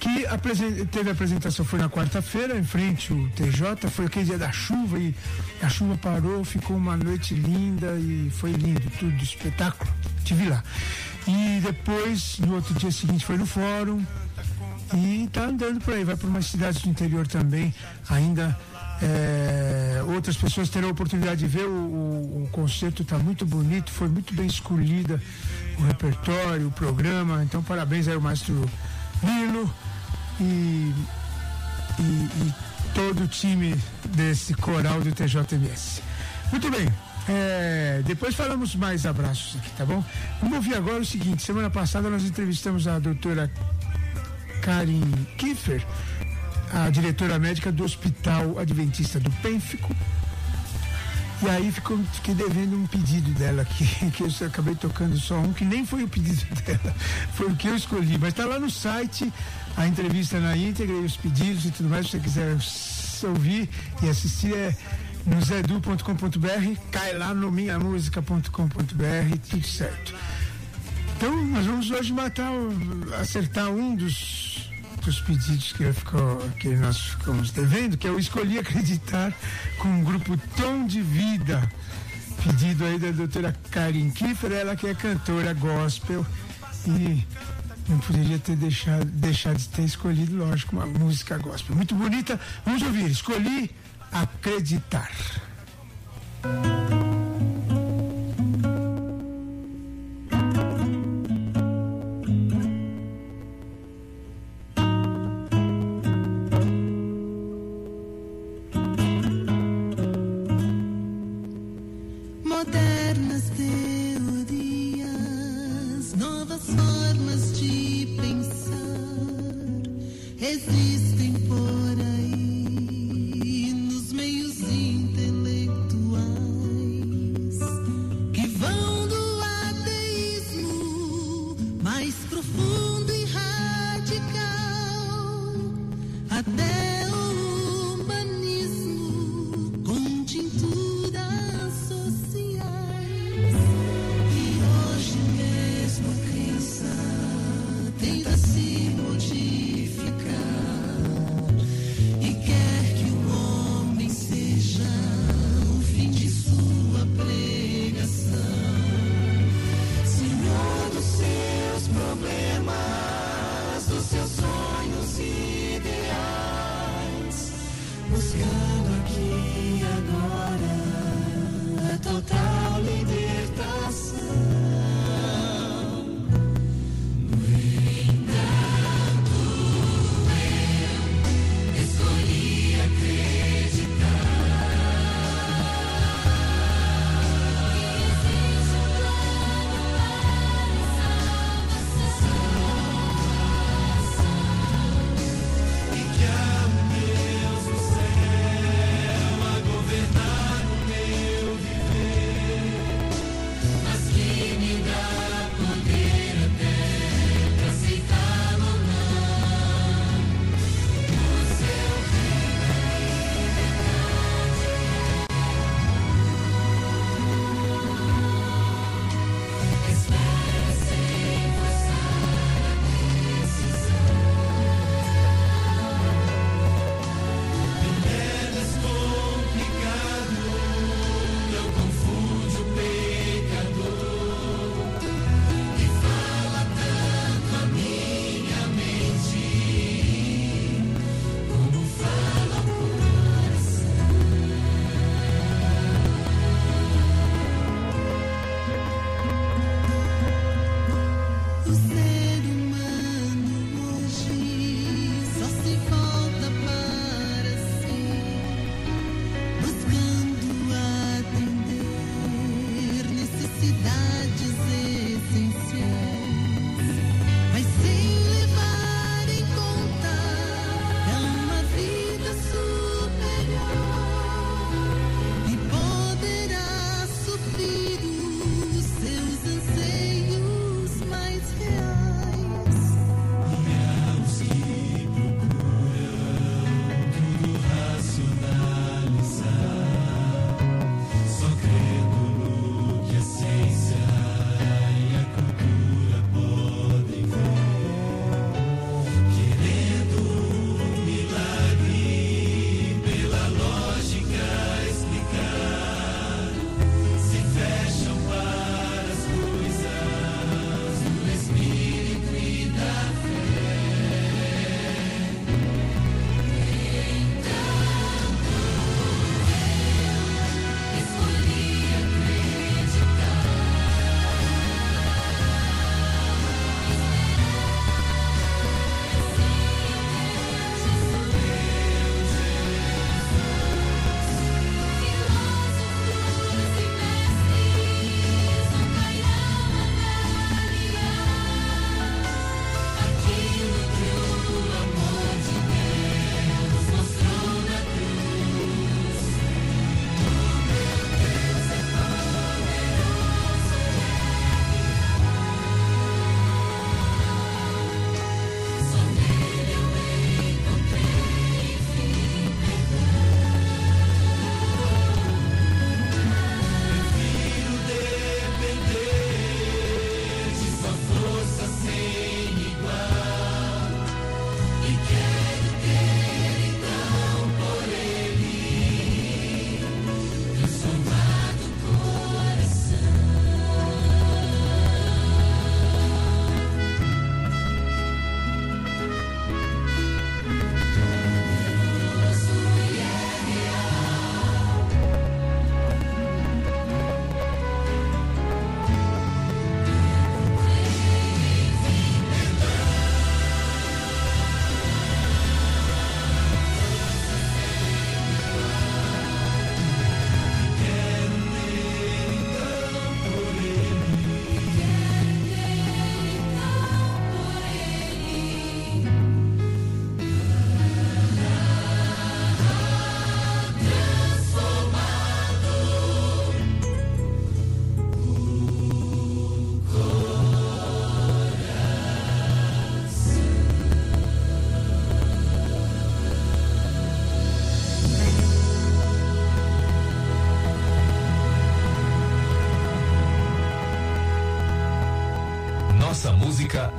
que 0.00 0.26
teve 0.86 1.10
a 1.10 1.12
apresentação, 1.12 1.64
foi 1.64 1.78
na 1.78 1.88
quarta-feira, 1.88 2.58
em 2.58 2.64
frente 2.64 3.12
ao 3.12 3.18
TJ, 3.30 3.88
foi 3.88 4.06
aquele 4.06 4.24
dia 4.24 4.38
da 4.38 4.50
chuva 4.50 4.98
e 4.98 5.14
a 5.62 5.68
chuva 5.68 5.96
parou, 5.96 6.44
ficou 6.44 6.76
uma 6.76 6.96
noite 6.96 7.34
linda 7.34 7.94
e 7.98 8.30
foi 8.30 8.52
lindo, 8.52 8.82
tudo, 8.98 9.22
espetáculo, 9.22 9.90
tive 10.24 10.48
lá. 10.48 10.62
E 11.26 11.60
depois, 11.60 12.38
no 12.40 12.56
outro 12.56 12.74
dia 12.74 12.90
seguinte, 12.90 13.24
foi 13.24 13.36
no 13.36 13.46
fórum 13.46 14.04
e 14.94 15.24
está 15.24 15.44
andando 15.44 15.80
por 15.80 15.94
aí, 15.94 16.02
vai 16.02 16.16
para 16.16 16.26
umas 16.26 16.46
cidades 16.46 16.82
do 16.82 16.88
interior 16.88 17.26
também, 17.28 17.72
ainda 18.08 18.58
é, 19.00 20.02
outras 20.08 20.36
pessoas 20.36 20.68
terão 20.68 20.88
a 20.88 20.92
oportunidade 20.92 21.40
de 21.40 21.46
ver 21.46 21.66
o, 21.66 21.70
o, 21.70 22.44
o 22.44 22.48
concerto, 22.50 23.02
está 23.02 23.18
muito 23.18 23.46
bonito, 23.46 23.90
foi 23.92 24.08
muito 24.08 24.34
bem 24.34 24.46
escolhida 24.46 25.20
o 25.80 25.86
repertório, 25.86 26.68
o 26.68 26.70
programa. 26.70 27.42
Então, 27.42 27.62
parabéns 27.62 28.06
aí 28.06 28.14
ao 28.14 28.20
maestro 28.20 28.68
Nilo 29.22 29.72
e, 30.38 30.94
e, 31.98 32.02
e 32.02 32.54
todo 32.94 33.24
o 33.24 33.28
time 33.28 33.74
desse 34.10 34.54
coral 34.54 35.00
do 35.00 35.12
TJMS. 35.12 36.02
Muito 36.50 36.70
bem. 36.70 36.88
É, 37.28 38.02
depois 38.04 38.34
falamos 38.34 38.74
mais 38.74 39.06
abraços 39.06 39.56
aqui, 39.56 39.70
tá 39.76 39.84
bom? 39.84 40.02
Vamos 40.40 40.56
ouvir 40.56 40.74
agora 40.74 41.00
o 41.00 41.04
seguinte: 41.04 41.42
semana 41.42 41.70
passada 41.70 42.08
nós 42.10 42.24
entrevistamos 42.24 42.88
a 42.88 42.98
doutora 42.98 43.50
Karin 44.62 45.02
Kiefer, 45.36 45.84
a 46.72 46.90
diretora 46.90 47.38
médica 47.38 47.70
do 47.70 47.84
Hospital 47.84 48.58
Adventista 48.58 49.20
do 49.20 49.30
Pênfico. 49.30 49.94
E 51.42 51.48
aí 51.48 51.72
ficou, 51.72 51.98
fiquei 52.12 52.34
devendo 52.34 52.76
um 52.76 52.86
pedido 52.86 53.30
dela 53.32 53.62
aqui, 53.62 53.84
que 54.12 54.22
eu 54.22 54.46
acabei 54.46 54.74
tocando 54.74 55.18
só 55.18 55.38
um, 55.38 55.52
que 55.54 55.64
nem 55.64 55.86
foi 55.86 56.04
o 56.04 56.08
pedido 56.08 56.44
dela, 56.62 56.94
foi 57.34 57.46
o 57.46 57.56
que 57.56 57.68
eu 57.68 57.76
escolhi. 57.76 58.18
Mas 58.18 58.30
está 58.30 58.44
lá 58.44 58.58
no 58.58 58.70
site, 58.70 59.32
a 59.76 59.86
entrevista 59.86 60.38
na 60.38 60.56
íntegra 60.56 60.94
e 60.94 61.04
os 61.04 61.16
pedidos 61.16 61.64
e 61.64 61.70
tudo 61.70 61.88
mais, 61.88 62.06
se 62.06 62.12
você 62.12 62.20
quiser 62.20 62.56
ouvir 63.26 63.68
e 64.02 64.08
assistir, 64.08 64.54
é 64.54 64.74
no 65.26 65.40
zedu.com.br, 65.42 66.80
cai 66.90 67.14
lá 67.14 67.34
no 67.34 67.50
minhamusica.com.br, 67.50 69.38
tudo 69.48 69.66
certo. 69.66 70.14
Então, 71.16 71.44
nós 71.46 71.66
vamos 71.66 71.90
hoje 71.90 72.12
matar, 72.12 72.50
acertar 73.20 73.68
um 73.68 73.94
dos 73.94 74.39
dos 75.04 75.20
pedidos 75.20 75.72
que, 75.72 75.92
ficou, 75.92 76.38
que 76.60 76.68
nós 76.76 76.98
ficamos 76.98 77.50
devendo, 77.50 77.96
que 77.96 78.06
eu 78.06 78.18
escolhi 78.18 78.58
acreditar 78.58 79.32
com 79.78 80.00
o 80.00 80.04
grupo 80.04 80.36
Tom 80.56 80.86
de 80.86 81.00
Vida. 81.02 81.70
Pedido 82.44 82.84
aí 82.84 82.98
da 82.98 83.10
doutora 83.10 83.54
Karin 83.70 84.10
Kiefer, 84.10 84.52
ela 84.52 84.74
que 84.74 84.86
é 84.86 84.94
cantora 84.94 85.52
gospel 85.52 86.24
e 86.86 87.26
não 87.88 87.98
poderia 87.98 88.38
ter 88.38 88.56
deixado, 88.56 89.04
deixado 89.04 89.56
de 89.56 89.68
ter 89.68 89.82
escolhido, 89.82 90.36
lógico, 90.36 90.76
uma 90.76 90.86
música 90.86 91.36
gospel. 91.38 91.76
Muito 91.76 91.94
bonita. 91.94 92.38
Vamos 92.64 92.82
ouvir. 92.82 93.10
Escolhi 93.10 93.70
acreditar. 94.12 95.10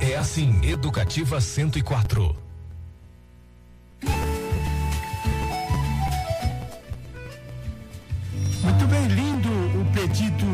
É 0.01 0.17
assim. 0.17 0.59
Educativa 0.63 1.39
104. 1.39 2.35
Muito 8.63 8.87
bem, 8.87 9.07
lindo 9.07 9.49
o 9.49 9.85
pedido. 9.93 10.45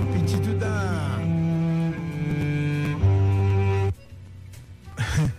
O 0.00 0.06
pedido 0.12 0.54
da. 0.58 1.18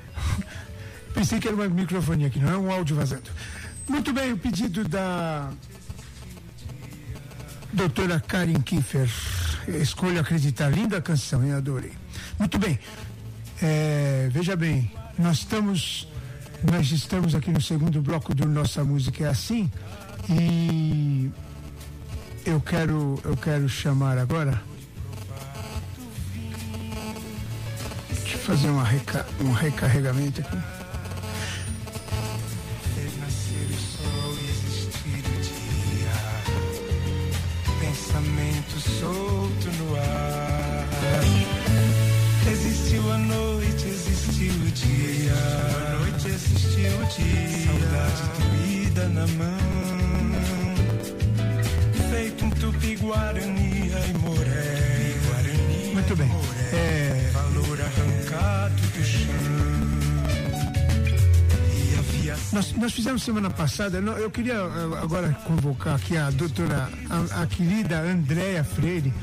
Pensei 1.13 1.39
que 1.39 1.47
era 1.47 1.55
uma 1.55 1.67
microfone 1.69 2.25
aqui, 2.25 2.39
não 2.39 2.51
é 2.51 2.57
um 2.57 2.71
áudio 2.71 2.95
vazando. 2.95 3.29
Muito 3.87 4.11
bem, 4.11 4.33
o 4.33 4.37
pedido 4.37 4.83
da 4.87 5.51
doutora 7.71 8.19
Karen 8.19 8.61
Kiefer. 8.61 9.09
Escolha 9.67 10.21
acreditar. 10.21 10.69
Linda 10.69 11.01
canção, 11.01 11.43
hein? 11.43 11.53
Adorei. 11.53 11.91
Muito 12.37 12.57
bem. 12.57 12.79
É, 13.61 14.29
veja 14.31 14.55
bem, 14.55 14.91
nós 15.17 15.37
estamos 15.39 16.07
nós 16.71 16.91
estamos 16.91 17.35
aqui 17.35 17.51
no 17.51 17.61
segundo 17.61 18.01
bloco 18.01 18.33
do 18.33 18.47
Nossa 18.47 18.83
Música 18.83 19.25
é 19.25 19.29
Assim 19.29 19.69
e 20.29 21.29
eu 22.45 22.59
quero, 22.59 23.19
eu 23.23 23.37
quero 23.37 23.69
chamar 23.69 24.17
agora. 24.17 24.61
Deixa 28.09 28.35
eu 28.35 28.39
fazer 28.39 28.69
uma 28.69 28.83
reca, 28.83 29.25
um 29.41 29.51
recarregamento 29.51 30.41
aqui. 30.41 30.74
Nós, 62.55 62.71
nós 62.71 62.93
fizemos 62.93 63.21
semana 63.21 63.49
passada, 63.49 63.97
eu 63.97 64.31
queria 64.31 64.53
eh, 64.53 64.99
agora 65.03 65.33
convocar 65.45 65.95
aqui 65.95 66.15
a 66.15 66.29
doutora, 66.31 66.89
a, 67.09 67.41
a 67.41 67.47
querida 67.47 67.99
Andréa 67.99 68.63
Freire, 68.63 69.13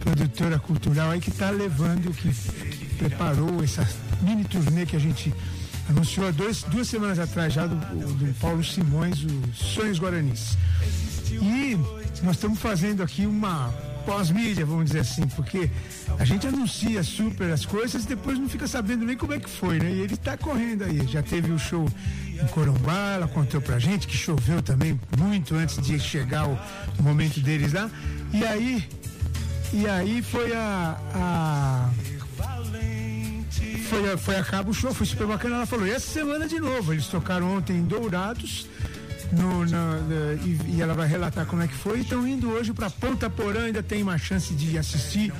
produtora 0.00 0.58
cultural 0.58 1.12
aí 1.12 1.20
que 1.20 1.30
está 1.30 1.50
levando, 1.50 2.12
que 2.12 2.34
preparou 2.96 3.62
essa 3.62 3.88
mini 4.22 4.42
turnê 4.44 4.84
que 4.84 4.96
a 4.96 4.98
gente 4.98 5.32
anunciou 5.88 6.32
dois, 6.32 6.64
duas 6.64 6.88
semanas 6.88 7.20
atrás 7.20 7.52
já 7.52 7.64
do, 7.64 7.76
do 7.76 8.34
Paulo 8.40 8.64
Simões, 8.64 9.22
os 9.22 9.56
Sonhos 9.56 10.00
Guaranis. 10.00 10.58
E 11.30 11.76
nós 12.24 12.34
estamos 12.34 12.58
fazendo 12.58 13.04
aqui 13.04 13.24
uma 13.24 13.72
pós-mídia, 14.04 14.66
vamos 14.66 14.86
dizer 14.86 15.00
assim, 15.00 15.26
porque 15.28 15.70
a 16.18 16.24
gente 16.24 16.46
anuncia 16.46 17.02
super 17.02 17.50
as 17.50 17.64
coisas 17.64 18.04
e 18.04 18.08
depois 18.08 18.38
não 18.38 18.48
fica 18.48 18.66
sabendo 18.66 19.04
nem 19.06 19.16
como 19.16 19.32
é 19.32 19.38
que 19.40 19.48
foi, 19.48 19.78
né? 19.78 19.90
E 19.90 20.00
ele 20.00 20.14
está 20.14 20.36
correndo 20.36 20.84
aí. 20.84 21.06
Já 21.06 21.22
teve 21.22 21.50
o 21.52 21.58
show 21.58 21.88
em 22.44 22.48
Corumbá, 22.48 23.12
ela 23.14 23.26
contou 23.28 23.60
pra 23.60 23.78
gente 23.78 24.06
que 24.06 24.16
choveu 24.16 24.62
também 24.62 24.98
muito 25.18 25.54
antes 25.54 25.80
de 25.80 25.98
chegar 25.98 26.46
o, 26.48 26.58
momento 27.00 27.40
deles 27.40 27.72
lá. 27.72 27.90
E 28.32 28.44
aí, 28.44 28.84
e 29.72 29.88
aí 29.88 30.22
foi 30.22 30.52
a, 30.54 30.96
a 31.14 31.90
foi, 33.88 34.16
foi 34.16 34.36
a 34.36 34.44
cabo 34.44 34.70
o 34.70 34.74
show, 34.74 34.92
foi 34.92 35.06
super 35.06 35.26
bacana. 35.26 35.56
Ela 35.56 35.66
falou, 35.66 35.86
e 35.86 35.90
essa 35.90 36.06
semana 36.12 36.46
de 36.46 36.58
novo, 36.60 36.92
eles 36.92 37.06
tocaram 37.06 37.56
ontem 37.56 37.76
em 37.76 37.84
Dourados. 37.84 38.66
no- 39.32 39.64
na- 39.66 39.96
na- 39.96 40.34
e, 40.44 40.76
e 40.76 40.82
ela 40.82 40.94
vai 40.94 41.08
relatar 41.08 41.44
como 41.46 41.62
é 41.62 41.66
que 41.66 41.74
foi. 41.74 42.00
Estão 42.00 42.26
indo 42.28 42.50
hoje 42.50 42.72
para 42.72 42.88
Ponta 42.90 43.28
Porã, 43.28 43.64
ainda 43.64 43.82
tem 43.82 44.00
uma 44.02 44.16
chance 44.18 44.54
de 44.54 44.78
assistir. 44.78 45.32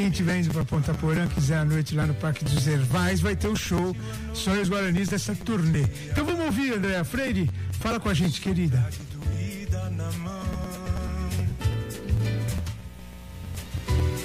Quem 0.00 0.08
estiver 0.08 0.38
indo 0.38 0.50
para 0.50 0.64
Ponta 0.64 0.94
Porã, 0.94 1.26
quiser 1.26 1.58
à 1.58 1.64
noite 1.66 1.94
lá 1.94 2.06
no 2.06 2.14
Parque 2.14 2.42
dos 2.42 2.66
Ervais, 2.66 3.20
vai 3.20 3.36
ter 3.36 3.48
o 3.48 3.54
show 3.54 3.94
Sonhos 4.32 4.66
Guaranis 4.66 5.10
dessa 5.10 5.34
turnê. 5.34 5.84
Então 6.10 6.24
vamos 6.24 6.46
ouvir, 6.46 6.72
Andréa 6.72 7.04
Freire. 7.04 7.50
Fala 7.72 8.00
com 8.00 8.08
a 8.08 8.14
gente, 8.14 8.40
querida. 8.40 8.82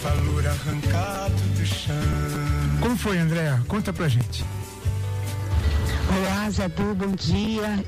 Valor 0.01 0.47
arrancado 0.47 1.43
do 1.57 1.65
chão. 1.65 1.95
Como 2.79 2.95
foi, 2.95 3.17
Andréa? 3.17 3.61
Conta 3.67 3.91
pra 3.91 4.07
gente. 4.07 4.45
Olá, 6.07 6.49
Zadu, 6.51 6.95
bom 6.95 7.11
dia. 7.11 7.83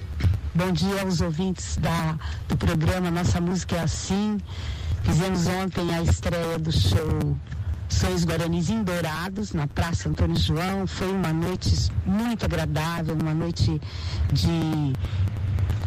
Bom 0.53 0.73
dia 0.73 1.03
aos 1.03 1.21
ouvintes 1.21 1.77
da, 1.77 2.19
do 2.49 2.57
programa 2.57 3.09
Nossa 3.09 3.39
Música 3.39 3.77
é 3.77 3.83
Assim. 3.83 4.39
Fizemos 5.03 5.47
ontem 5.47 5.95
a 5.95 6.01
estreia 6.03 6.59
do 6.59 6.69
show 6.69 7.37
Sonhos 7.97 8.25
Guaranis 8.25 8.69
em 8.69 8.83
Dourados, 8.83 9.53
na 9.53 9.65
Praça 9.65 10.07
Antônio 10.07 10.37
João. 10.37 10.85
Foi 10.85 11.11
uma 11.11 11.33
noite 11.33 11.91
muito 12.05 12.45
agradável, 12.45 13.17
uma 13.19 13.33
noite 13.33 13.81
de 14.31 14.93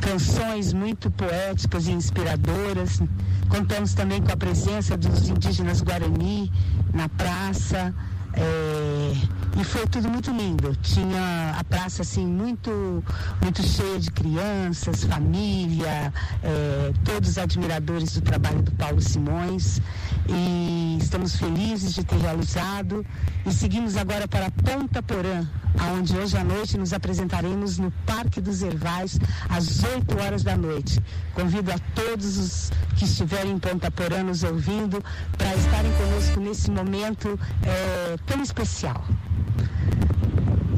canções 0.01 0.73
muito 0.73 1.09
poéticas 1.13 1.87
e 1.87 1.93
inspiradoras. 1.93 3.01
Contamos 3.49 3.95
também 3.95 4.21
com 4.21 4.33
a 4.33 4.37
presença 4.37 4.97
dos 4.97 5.29
indígenas 5.29 5.83
Guarani 5.83 6.51
na 6.93 7.09
praça. 7.09 7.95
é, 8.35 9.13
e 9.61 9.65
foi 9.65 9.87
tudo 9.87 10.09
muito 10.09 10.31
lindo. 10.31 10.75
Tinha 10.77 11.57
a 11.59 11.65
praça 11.65 12.03
assim 12.03 12.27
muito, 12.27 13.05
muito 13.43 13.63
cheia 13.63 13.99
de 13.99 14.11
crianças, 14.11 15.05
família, 15.05 16.13
é, 16.43 16.93
todos 17.05 17.37
admiradores 17.37 18.15
do 18.15 18.21
trabalho 18.21 18.63
do 18.63 18.71
Paulo 18.73 19.01
Simões. 19.01 19.81
E 20.33 20.99
estamos 21.01 21.37
felizes 21.37 21.95
de 21.95 22.05
ter 22.05 22.19
realizado. 22.19 23.05
E 23.45 23.53
seguimos 23.53 23.97
agora 23.97 24.29
para 24.29 24.51
Ponta 24.51 25.03
Porã, 25.03 25.45
aonde 25.79 26.17
hoje 26.17 26.37
à 26.37 26.45
noite 26.45 26.79
nos 26.79 26.93
apresentaremos 26.93 27.79
no 27.79 27.91
Parque 28.07 28.41
dos 28.41 28.63
Ervais 28.63 29.19
às 29.49 29.83
8 29.83 30.19
horas 30.21 30.43
da 30.45 30.57
noite. 30.57 31.03
Convido 31.35 31.73
a 31.73 31.79
todos 31.95 32.39
os 32.39 32.71
que 32.97 33.05
estiverem 33.05 33.53
em 33.53 33.59
Ponta 33.59 33.91
Porã 33.91 34.23
nos 34.23 34.45
ouvindo 34.45 35.03
para 35.37 35.55
estarem 35.57 35.91
conosco 35.95 36.41
nesse 36.41 36.71
momento 36.71 37.39
eh, 37.65 38.17
tão 38.27 38.41
especial. 38.41 39.05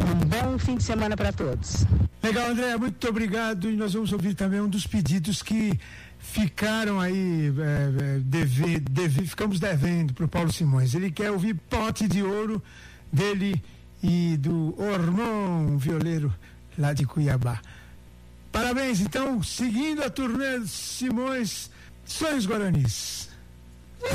Um 0.00 0.26
bom 0.26 0.58
fim 0.58 0.76
de 0.76 0.82
semana 0.82 1.14
para 1.14 1.32
todos. 1.32 1.84
Legal, 2.22 2.50
André, 2.50 2.76
muito 2.76 3.08
obrigado. 3.08 3.68
E 3.70 3.76
nós 3.76 3.92
vamos 3.94 4.12
ouvir 4.12 4.35
também 4.35 4.61
um 4.61 4.68
dos 4.68 4.87
pedidos 4.87 5.42
que 5.42 5.78
ficaram 6.20 7.00
aí, 7.00 7.48
é, 7.58 8.16
é, 8.16 8.18
deve, 8.20 8.78
deve- 8.78 9.26
ficamos 9.26 9.58
devendo 9.58 10.14
para 10.14 10.24
o 10.24 10.28
Paulo 10.28 10.52
Simões. 10.52 10.94
Ele 10.94 11.11
quer 11.11 11.30
ouvir 11.32 11.54
Pote 11.68 12.06
de 12.06 12.22
Ouro 12.22 12.62
dele 13.12 13.61
e 14.02 14.37
do 14.37 14.74
um 14.80 15.76
violeiro 15.76 16.32
lá 16.78 16.92
de 16.92 17.04
Cuiabá. 17.04 17.61
Parabéns, 18.52 19.00
então, 19.00 19.42
seguindo 19.42 20.02
a 20.02 20.11
turnê 20.11 20.61
Simões, 20.66 21.70
Sonhos 22.04 22.46
Guaranis. 22.46 23.28
Pote 23.98 24.12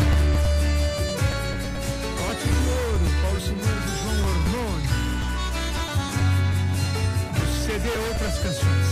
de 2.44 2.70
Ouro, 2.70 3.06
Paulo 3.22 3.42
Simões 3.42 3.77
CD 7.78 7.90
Outras 8.10 8.40
Canções. 8.40 8.88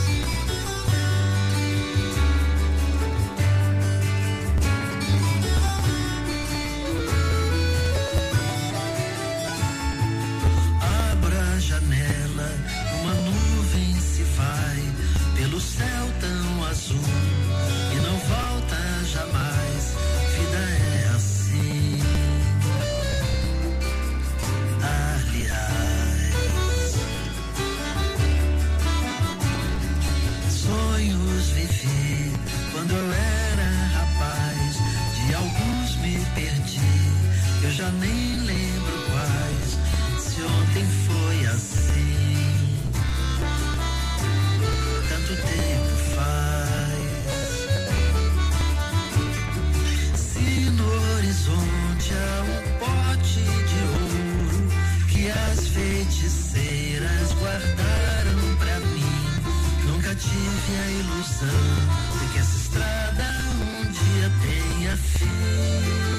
Abra 11.12 11.40
a 11.40 11.60
janela, 11.60 12.52
uma 13.02 13.14
nuvem 13.14 14.00
se 14.00 14.24
vai 14.24 14.94
pelo 15.36 15.60
céu 15.60 15.86
já 37.86 37.92
nem 37.92 38.38
lembro 38.42 38.98
quais. 39.12 39.78
Se 40.20 40.42
ontem 40.42 40.86
foi 41.08 41.46
assim, 41.46 42.80
tanto 45.10 45.36
tempo 45.36 45.96
faz. 46.16 47.06
Se 50.16 50.70
no 50.72 50.88
horizonte 51.16 52.14
há 52.14 52.44
um 52.44 52.62
pote 52.80 53.42
de 53.42 53.80
ouro 53.94 54.70
que 55.10 55.30
as 55.30 55.68
feiticeiras 55.68 57.34
guardaram 57.34 58.56
pra 58.58 58.80
mim, 58.80 59.18
nunca 59.86 60.16
tive 60.16 60.78
a 60.84 60.90
ilusão 60.92 61.74
de 62.20 62.26
que 62.34 62.40
essa 62.40 62.58
estrada 62.58 63.26
um 63.62 63.84
dia 63.92 64.32
tenha 64.42 64.98
fim. 64.98 66.15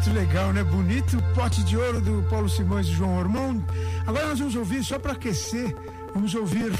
Muito 0.00 0.14
legal, 0.14 0.50
né? 0.50 0.64
Bonito, 0.64 1.22
pote 1.34 1.62
de 1.62 1.76
ouro 1.76 2.00
do 2.00 2.26
Paulo 2.30 2.48
Simões 2.48 2.86
e 2.86 2.92
João 2.92 3.18
Ormond. 3.18 3.62
Agora 4.06 4.28
nós 4.28 4.38
vamos 4.38 4.54
ouvir, 4.54 4.82
só 4.82 4.98
para 4.98 5.12
aquecer, 5.12 5.76
vamos 6.14 6.34
ouvir, 6.34 6.72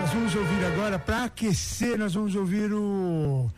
nós 0.00 0.10
vamos 0.10 0.34
ouvir 0.34 0.64
agora, 0.64 0.98
para 0.98 1.24
aquecer, 1.24 1.96
nós 1.96 2.14
vamos 2.14 2.34
ouvir 2.34 2.72
o, 2.72 3.48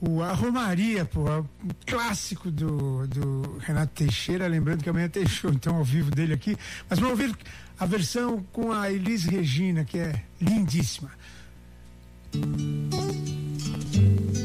o 0.00 0.22
a 0.22 0.32
Romaria, 0.32 1.04
pô, 1.04 1.24
o 1.40 1.46
clássico 1.86 2.50
do, 2.50 3.06
do 3.06 3.58
Renato 3.58 3.92
Teixeira, 3.96 4.46
lembrando 4.46 4.82
que 4.82 4.88
amanhã 4.88 5.10
tem 5.10 5.26
show, 5.26 5.52
então, 5.52 5.76
ao 5.76 5.84
vivo 5.84 6.10
dele 6.10 6.32
aqui. 6.32 6.56
Mas 6.88 6.98
vamos 6.98 7.20
ouvir 7.20 7.36
a 7.78 7.84
versão 7.84 8.42
com 8.50 8.72
a 8.72 8.90
Elis 8.90 9.24
Regina, 9.24 9.84
que 9.84 9.98
é 9.98 10.22
lindíssima. 10.40 11.10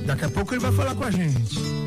Daqui 0.05 0.25
a 0.25 0.29
pouco 0.29 0.53
ele 0.53 0.59
vai 0.59 0.73
falar 0.73 0.93
com 0.93 1.05
a 1.05 1.11
gente. 1.11 1.86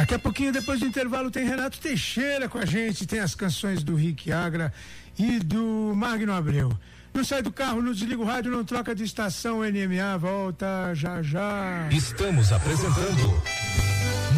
Daqui 0.07 0.15
a 0.15 0.19
pouquinho, 0.21 0.53
depois 0.53 0.79
do 0.79 0.87
intervalo, 0.87 1.33
tem 1.33 1.45
Renato 1.45 1.81
Teixeira 1.81 2.49
com 2.49 2.59
a 2.59 2.65
gente, 2.65 3.05
tem 3.09 3.19
as 3.19 3.35
canções 3.35 3.83
do 3.83 3.97
Rick 3.97 4.31
Agra 4.31 4.73
e 5.19 5.41
do 5.41 5.93
Magno 5.97 6.33
Abreu. 6.33 6.73
Não 7.13 7.25
sai 7.25 7.43
do 7.43 7.51
carro, 7.51 7.83
não 7.83 7.93
desliga 7.93 8.23
o 8.23 8.25
rádio, 8.25 8.53
não 8.53 8.65
troca 8.65 8.95
de 8.95 9.03
estação, 9.03 9.63
NMA, 9.63 10.17
volta 10.17 10.95
já 10.95 11.21
já. 11.23 11.89
Estamos 11.91 12.53
apresentando 12.53 13.43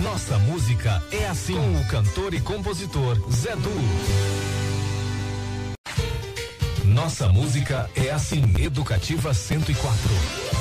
Nossa 0.03 0.39
Música 0.39 1.03
é 1.13 1.29
Assim 1.29 1.53
com 1.53 1.81
o 1.83 1.87
cantor 1.87 2.33
e 2.33 2.41
compositor 2.41 3.31
Zé 3.31 3.55
Du. 3.55 3.69
Nossa 6.87 7.29
Música 7.29 7.91
é 7.95 8.11
Assim, 8.11 8.43
Educativa 8.59 9.35
104. 9.35 10.58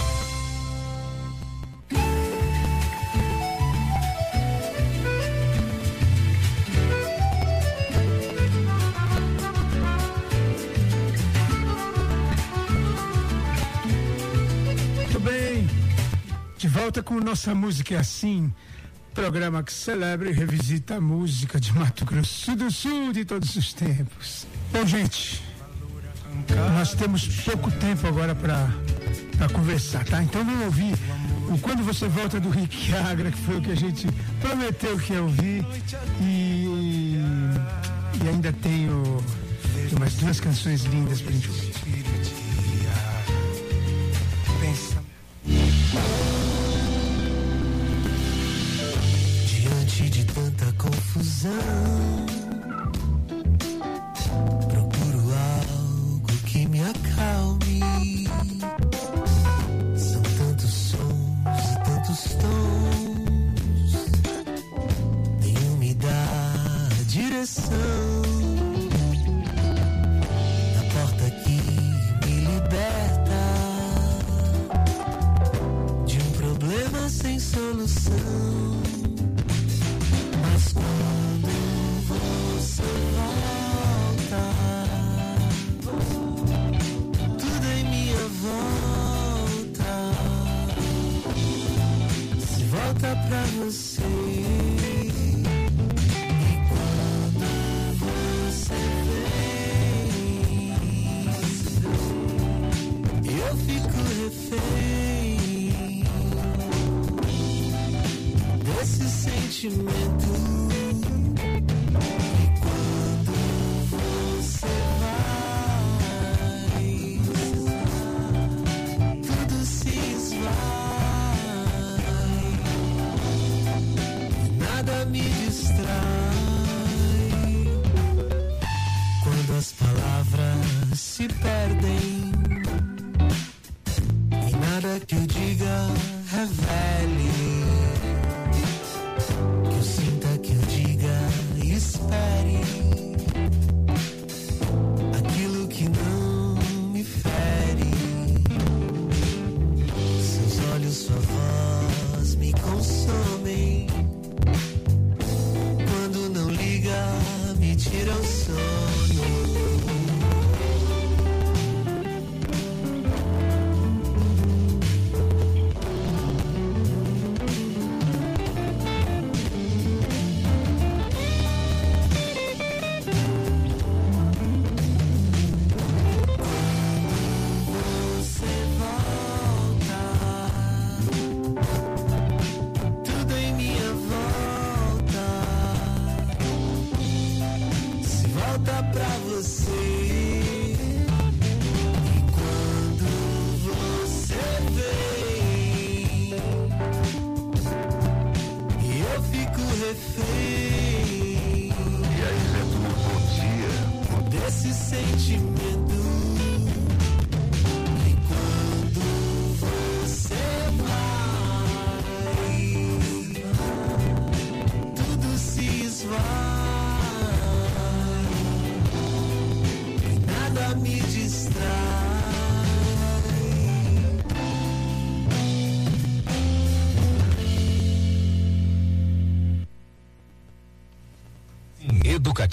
Volta 16.87 17.03
com 17.03 17.15
Nossa 17.15 17.53
Música 17.53 17.95
é 17.95 17.97
Assim, 17.97 18.49
programa 19.13 19.61
que 19.61 19.73
celebra 19.73 20.29
e 20.29 20.31
revisita 20.31 20.95
a 20.95 21.01
música 21.01 21.59
de 21.59 21.73
Mato 21.73 22.05
Grosso 22.05 22.55
do 22.55 22.71
Sul 22.71 23.11
de 23.11 23.25
todos 23.25 23.57
os 23.57 23.73
tempos. 23.73 24.47
Bom, 24.71 24.85
gente, 24.85 25.43
nós 26.75 26.93
temos 26.93 27.27
pouco 27.43 27.69
tempo 27.71 28.07
agora 28.07 28.33
para 28.33 29.49
conversar, 29.49 30.05
tá? 30.05 30.23
Então 30.23 30.45
vamos 30.45 30.63
ouvir 30.63 30.93
o 31.49 31.57
Quando 31.57 31.83
Você 31.83 32.07
Volta 32.07 32.39
do 32.39 32.49
Rick 32.49 32.95
Agra, 32.95 33.31
que 33.31 33.39
foi 33.39 33.57
o 33.57 33.61
que 33.61 33.71
a 33.71 33.75
gente 33.75 34.07
prometeu 34.39 34.97
que 34.97 35.11
ia 35.11 35.21
ouvir. 35.21 35.65
E, 36.21 37.17
e 38.23 38.29
ainda 38.29 38.53
tenho, 38.53 39.21
tenho 39.73 39.97
umas 39.97 40.13
duas 40.13 40.39
canções 40.39 40.85
lindas 40.85 41.19
pra 41.19 41.33
gente 41.33 41.49
ouvir. 41.49 41.67
deserve 51.37 51.96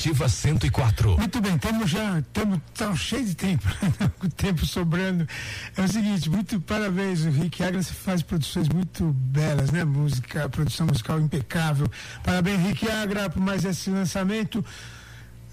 Educativa 0.05 0.29
104. 0.29 1.17
Muito 1.17 1.41
bem, 1.41 1.55
estamos 1.55 1.91
já, 1.91 2.19
estamos 2.19 2.61
tão 2.75 2.95
cheio 2.95 3.25
de 3.25 3.35
tempo, 3.35 3.67
o 4.23 4.29
tempo 4.29 4.67
sobrando. 4.67 5.27
É 5.75 5.81
o 5.81 5.89
seguinte, 5.89 6.29
muito 6.29 6.61
parabéns, 6.61 7.25
o 7.25 7.31
Rick 7.31 7.63
você 7.73 7.93
faz 7.95 8.21
produções 8.21 8.69
muito 8.69 9.13
belas, 9.15 9.71
né? 9.71 9.83
Música, 9.83 10.47
produção 10.51 10.87
musical 10.87 11.19
impecável. 11.19 11.91
Parabéns, 12.23 12.61
Rick 12.61 12.91
Agra, 12.91 13.31
por 13.31 13.41
mais 13.41 13.65
esse 13.65 13.89
lançamento. 13.89 14.63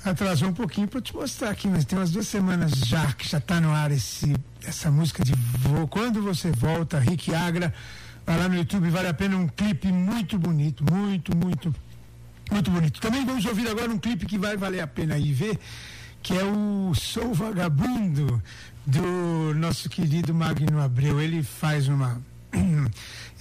Atrasou 0.04 0.49
um 0.49 0.54
pouquinho 0.54 0.88
para 0.88 0.99
te 0.99 1.16
mostrar 1.16 1.52
aqui, 1.52 1.70
mas 1.70 1.86
tem 1.86 1.97
umas 1.97 2.12
duas 2.12 2.28
semanas 2.28 2.72
já 2.72 3.14
que 3.14 3.30
já 3.30 3.38
está 3.38 3.62
no 3.62 3.72
ar 3.72 3.89
esse, 3.91 4.36
essa 4.66 4.91
música 4.91 5.24
de. 5.24 5.32
Quando 5.89 6.22
você 6.22 6.52
volta, 6.52 6.99
Rick 6.99 7.34
Agra, 7.34 7.74
vai 8.26 8.38
lá 8.38 8.49
no 8.49 8.56
YouTube, 8.56 8.89
vale 8.89 9.08
a 9.08 9.14
pena 9.14 9.38
um 9.38 9.47
clipe 9.47 9.89
muito 9.93 10.38
bonito, 10.38 10.84
muito, 10.91 11.38
muito 11.38 11.74
muito 12.52 12.70
bonito. 12.70 12.99
Também 12.99 13.26
vamos 13.26 13.45
ouvir 13.45 13.68
agora 13.68 13.91
um 13.91 13.97
clipe 13.97 14.26
que 14.26 14.38
vai 14.38 14.58
valer 14.58 14.82
a 14.82 14.88
pena 14.88 15.18
ir 15.18 15.34
ver, 15.34 15.60
que 16.22 16.38
é 16.38 16.43
o 16.43 16.93
Sou 16.93 17.34
Vagabundo, 17.34 18.41
do 18.86 19.54
nosso 19.56 19.89
querido 19.89 20.34
Magno 20.34 20.82
Abreu. 20.82 21.20
Ele 21.22 21.41
faz 21.41 21.88
uma. 21.88 22.22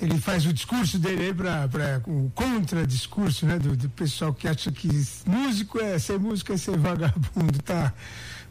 Ele 0.00 0.18
faz 0.18 0.46
o 0.46 0.52
discurso 0.52 0.98
dele 0.98 1.34
para 1.34 2.00
o 2.06 2.32
contra-discurso 2.34 3.44
né, 3.44 3.58
do, 3.58 3.76
do, 3.76 3.90
pessoal 3.90 4.32
que 4.32 4.48
acha 4.48 4.72
que 4.72 4.88
músico 5.26 5.78
é 5.78 5.98
ser 5.98 6.18
músico 6.18 6.54
é 6.54 6.56
ser 6.56 6.78
vagabundo, 6.78 7.58
tá? 7.62 7.92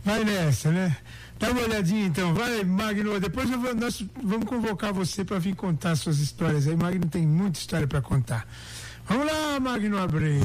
Vai 0.05 0.23
nessa, 0.23 0.69
né? 0.69 0.95
Dá 1.39 1.49
uma 1.49 1.61
olhadinha 1.61 2.05
então, 2.05 2.35
vai, 2.35 2.63
Magno. 2.63 3.19
Depois 3.19 3.49
vou, 3.49 3.73
nós 3.73 4.05
vamos 4.21 4.45
convocar 4.45 4.93
você 4.93 5.25
para 5.25 5.39
vir 5.39 5.55
contar 5.55 5.95
suas 5.95 6.19
histórias 6.19 6.67
aí. 6.67 6.75
Magno 6.75 7.07
tem 7.07 7.25
muita 7.25 7.57
história 7.57 7.87
para 7.87 7.99
contar. 7.99 8.45
Vamos 9.09 9.25
lá, 9.25 9.59
Magno 9.59 9.97
Abreu. 9.97 10.39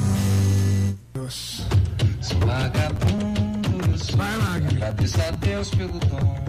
Sou 1.29 2.39
vagabundo, 2.47 3.91
eu 3.93 3.99
sou. 3.99 4.17
Vai, 4.17 4.37
Magno. 4.39 4.71
Agradeço 4.71 5.21
a 5.21 5.31
Deus 5.33 5.69
pelo 5.69 5.99
dom 5.99 6.45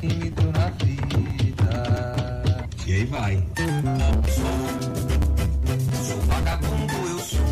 que 0.00 0.06
me 0.06 0.30
deu 0.30 0.52
na 0.52 0.70
vida. 0.70 2.42
E 2.86 2.92
aí 2.92 3.04
vai. 3.06 3.44
Sou, 4.28 4.44
sou 6.04 6.20
vagabundo, 6.20 6.94
eu 6.94 7.18
sou. 7.18 7.46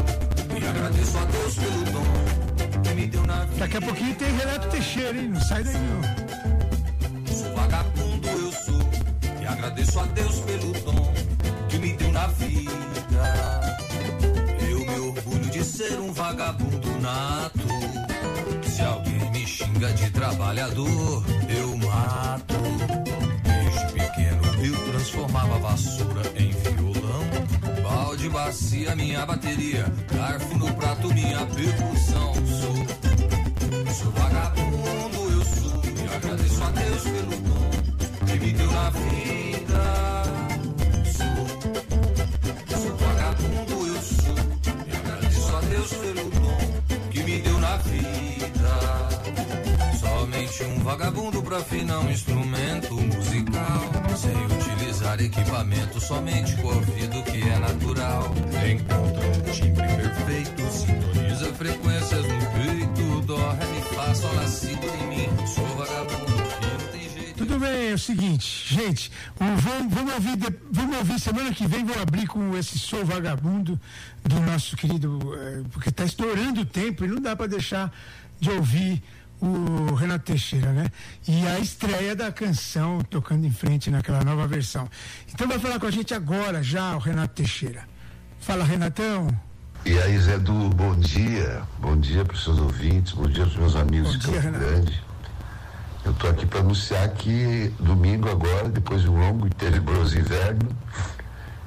E 0.60 0.64
agradeço 0.64 1.18
a 1.18 1.24
Deus 1.24 1.54
pelo 1.56 1.84
dom 1.90 2.82
que 2.84 2.94
me 2.94 3.06
deu 3.08 3.22
na 3.26 3.44
vida. 3.46 3.58
Daqui 3.58 3.76
a 3.78 3.82
pouquinho 3.82 4.14
tem 4.14 4.36
Renato 4.36 4.68
Teixeira, 4.68 5.18
hein? 5.18 5.28
Não 5.30 5.40
sai 5.40 5.64
daí, 5.64 5.74
não. 5.74 7.34
Sou 7.34 7.52
vagabundo, 7.56 8.28
eu 8.28 8.52
sou. 8.52 8.80
E 9.42 9.46
agradeço 9.46 9.98
a 9.98 10.04
Deus 10.04 10.38
pelo 10.38 10.72
dom 10.84 11.12
que 11.68 11.78
me 11.78 11.94
deu 11.94 12.12
na 12.12 12.28
vida 12.28 12.93
ser 15.88 16.00
um 16.00 16.12
vagabundo 16.12 17.00
nato. 17.00 17.68
Se 18.66 18.82
alguém 18.82 19.30
me 19.30 19.46
xinga 19.46 19.92
de 19.92 20.10
trabalhador, 20.10 21.24
eu 21.48 21.76
mato. 21.76 22.54
Desde 23.42 23.92
pequeno 23.92 24.64
eu 24.64 24.92
transformava 24.92 25.58
vassoura 25.58 26.22
em 26.36 26.50
violão. 26.50 27.24
Balde, 27.82 28.28
bacia, 28.30 28.96
minha 28.96 29.26
bateria. 29.26 29.84
Garfo 30.12 30.56
no 30.56 30.72
prato, 30.74 31.12
minha 31.12 31.44
percussão. 31.46 32.32
Sou, 32.60 33.94
sou 33.94 34.12
vagabundo, 34.12 35.32
eu 35.32 35.44
sou. 35.44 35.82
E 35.84 36.16
agradeço 36.16 36.64
a 36.64 36.70
Deus 36.70 37.02
pelo 37.02 37.36
dom 37.42 38.26
que 38.26 38.38
me 38.38 38.52
deu 38.52 38.70
na 38.70 38.90
vida. 38.90 39.63
Um 50.66 50.78
vagabundo 50.80 51.42
pra 51.42 51.58
afinar 51.58 52.00
um 52.00 52.10
instrumento 52.10 52.94
musical. 52.94 53.82
Sem 54.16 54.46
utilizar 54.46 55.20
equipamento, 55.20 56.00
somente 56.00 56.56
com 56.56 56.68
ouvido 56.68 57.22
que 57.24 57.42
é 57.42 57.58
natural. 57.58 58.30
Encontra 58.70 59.26
um 59.26 59.52
timbre 59.52 59.86
perfeito, 59.86 60.62
sintoniza 60.70 61.52
frequências 61.54 62.22
no 62.22 62.38
peito. 62.52 63.20
Dó, 63.26 63.36
ré, 63.36 63.66
mi, 63.66 63.80
fá, 63.94 64.14
sol, 64.14 64.34
lá, 64.34 64.46
si, 64.46 64.72
em 64.72 65.06
mim. 65.08 65.46
Sou 65.46 65.66
vagabundo 65.76 66.33
Tudo 67.44 67.60
bem, 67.60 67.90
é 67.90 67.92
o 67.92 67.98
seguinte, 67.98 68.74
gente, 68.74 69.12
vamos, 69.38 69.62
vamos, 69.62 70.14
ouvir, 70.14 70.38
vamos 70.72 70.96
ouvir 70.96 71.20
semana 71.20 71.52
que 71.52 71.66
vem, 71.66 71.84
vou 71.84 72.00
abrir 72.00 72.26
com 72.26 72.56
esse 72.56 72.78
Sou 72.78 73.04
Vagabundo 73.04 73.78
do 74.22 74.40
nosso 74.40 74.74
querido, 74.78 75.20
eh, 75.36 75.62
porque 75.70 75.90
está 75.90 76.06
estourando 76.06 76.62
o 76.62 76.64
tempo 76.64 77.04
e 77.04 77.08
não 77.08 77.20
dá 77.20 77.36
para 77.36 77.46
deixar 77.46 77.92
de 78.40 78.50
ouvir 78.50 79.02
o 79.42 79.92
Renato 79.92 80.24
Teixeira, 80.24 80.72
né? 80.72 80.86
E 81.28 81.46
a 81.46 81.58
estreia 81.58 82.16
da 82.16 82.32
canção 82.32 83.02
tocando 83.02 83.46
em 83.46 83.52
frente 83.52 83.90
naquela 83.90 84.24
nova 84.24 84.46
versão. 84.46 84.88
Então 85.30 85.46
vai 85.46 85.58
falar 85.58 85.78
com 85.78 85.86
a 85.86 85.90
gente 85.90 86.14
agora 86.14 86.62
já 86.62 86.96
o 86.96 86.98
Renato 86.98 87.34
Teixeira. 87.34 87.86
Fala, 88.40 88.64
Renatão. 88.64 89.28
E 89.84 89.98
aí, 89.98 90.18
Zé 90.18 90.38
Du, 90.38 90.70
bom 90.70 90.98
dia. 90.98 91.62
Bom 91.78 91.94
dia 92.00 92.24
para 92.24 92.34
os 92.34 92.42
seus 92.42 92.58
ouvintes, 92.58 93.12
bom 93.12 93.26
dia 93.26 93.44
para 93.44 93.52
os 93.52 93.56
meus 93.58 93.76
amigos 93.76 94.12
bom 94.12 94.18
de 94.18 94.26
Campo 94.28 94.38
Renato. 94.38 94.64
Grande. 94.64 95.03
Eu 96.04 96.10
estou 96.10 96.28
aqui 96.28 96.44
para 96.44 96.60
anunciar 96.60 97.08
que 97.10 97.72
domingo 97.80 98.28
agora, 98.28 98.68
depois 98.68 99.00
de 99.00 99.08
um 99.08 99.18
longo 99.18 99.46
e 99.46 99.50
tenebroso 99.50 100.18
inverno, 100.18 100.68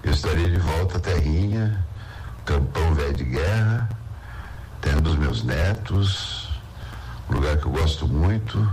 eu 0.03 0.11
estarei 0.11 0.45
de 0.45 0.59
volta 0.59 0.97
à 0.97 0.99
terrinha, 0.99 1.83
campão 2.45 2.93
velho 2.93 3.15
de 3.15 3.23
guerra, 3.23 3.89
tendo 4.79 5.09
os 5.09 5.15
meus 5.15 5.43
netos, 5.43 6.51
um 7.27 7.33
lugar 7.33 7.57
que 7.57 7.65
eu 7.65 7.71
gosto 7.71 8.07
muito 8.07 8.71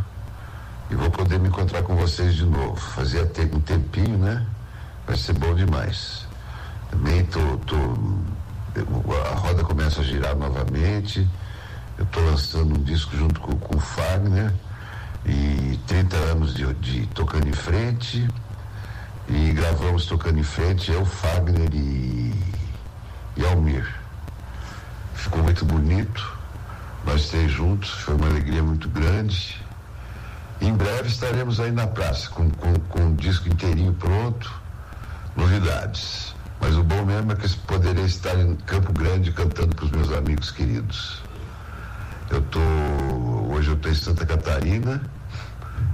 e 0.90 0.94
vou 0.94 1.10
poder 1.10 1.38
me 1.40 1.48
encontrar 1.48 1.82
com 1.82 1.96
vocês 1.96 2.34
de 2.34 2.44
novo. 2.44 2.76
Fazia 2.76 3.22
um 3.22 3.60
tempinho, 3.60 4.18
né? 4.18 4.46
Vai 5.06 5.16
ser 5.16 5.32
bom 5.32 5.54
demais. 5.54 6.26
Também 6.90 7.24
tô, 7.24 7.40
tô 7.64 7.76
a 9.32 9.34
roda 9.34 9.64
começa 9.64 10.02
a 10.02 10.04
girar 10.04 10.36
novamente. 10.36 11.26
Eu 11.96 12.04
estou 12.04 12.22
lançando 12.22 12.78
um 12.78 12.82
disco 12.82 13.16
junto 13.16 13.40
com, 13.40 13.56
com 13.56 13.78
o 13.78 13.80
Fagner 13.80 14.52
e 15.26 15.78
30 15.86 16.16
anos 16.16 16.54
de, 16.54 16.72
de 16.74 17.06
tocando 17.08 17.48
em 17.48 17.52
frente 17.52 18.28
e 19.28 19.52
gravamos 19.52 20.06
tocando 20.06 20.38
em 20.38 20.44
frente 20.44 20.92
eu, 20.92 21.04
Fagner 21.04 21.70
e, 21.72 22.34
e 23.36 23.44
Almir. 23.44 23.86
Ficou 25.14 25.42
muito 25.42 25.64
bonito 25.64 26.34
nós 27.04 27.28
três 27.28 27.52
juntos, 27.52 27.90
foi 27.90 28.14
uma 28.14 28.26
alegria 28.26 28.62
muito 28.62 28.88
grande. 28.88 29.60
Em 30.60 30.72
breve 30.72 31.08
estaremos 31.08 31.60
aí 31.60 31.70
na 31.70 31.86
praça 31.86 32.30
com, 32.30 32.48
com, 32.50 32.74
com 32.74 33.10
o 33.10 33.14
disco 33.14 33.48
inteirinho 33.48 33.92
pronto, 33.92 34.52
novidades. 35.36 36.34
Mas 36.60 36.76
o 36.76 36.82
bom 36.82 37.04
mesmo 37.04 37.32
é 37.32 37.36
que 37.36 37.48
poderei 37.58 38.04
estar 38.04 38.34
em 38.38 38.56
Campo 38.56 38.92
Grande 38.92 39.32
cantando 39.32 39.76
para 39.76 39.84
os 39.84 39.90
meus 39.90 40.12
amigos 40.12 40.50
queridos. 40.50 41.22
Eu 42.30 42.40
tô 42.42 42.58
hoje 42.58 42.93
eu 43.74 43.76
estou 43.76 43.90
em 43.90 43.94
Santa 43.94 44.26
Catarina 44.26 45.02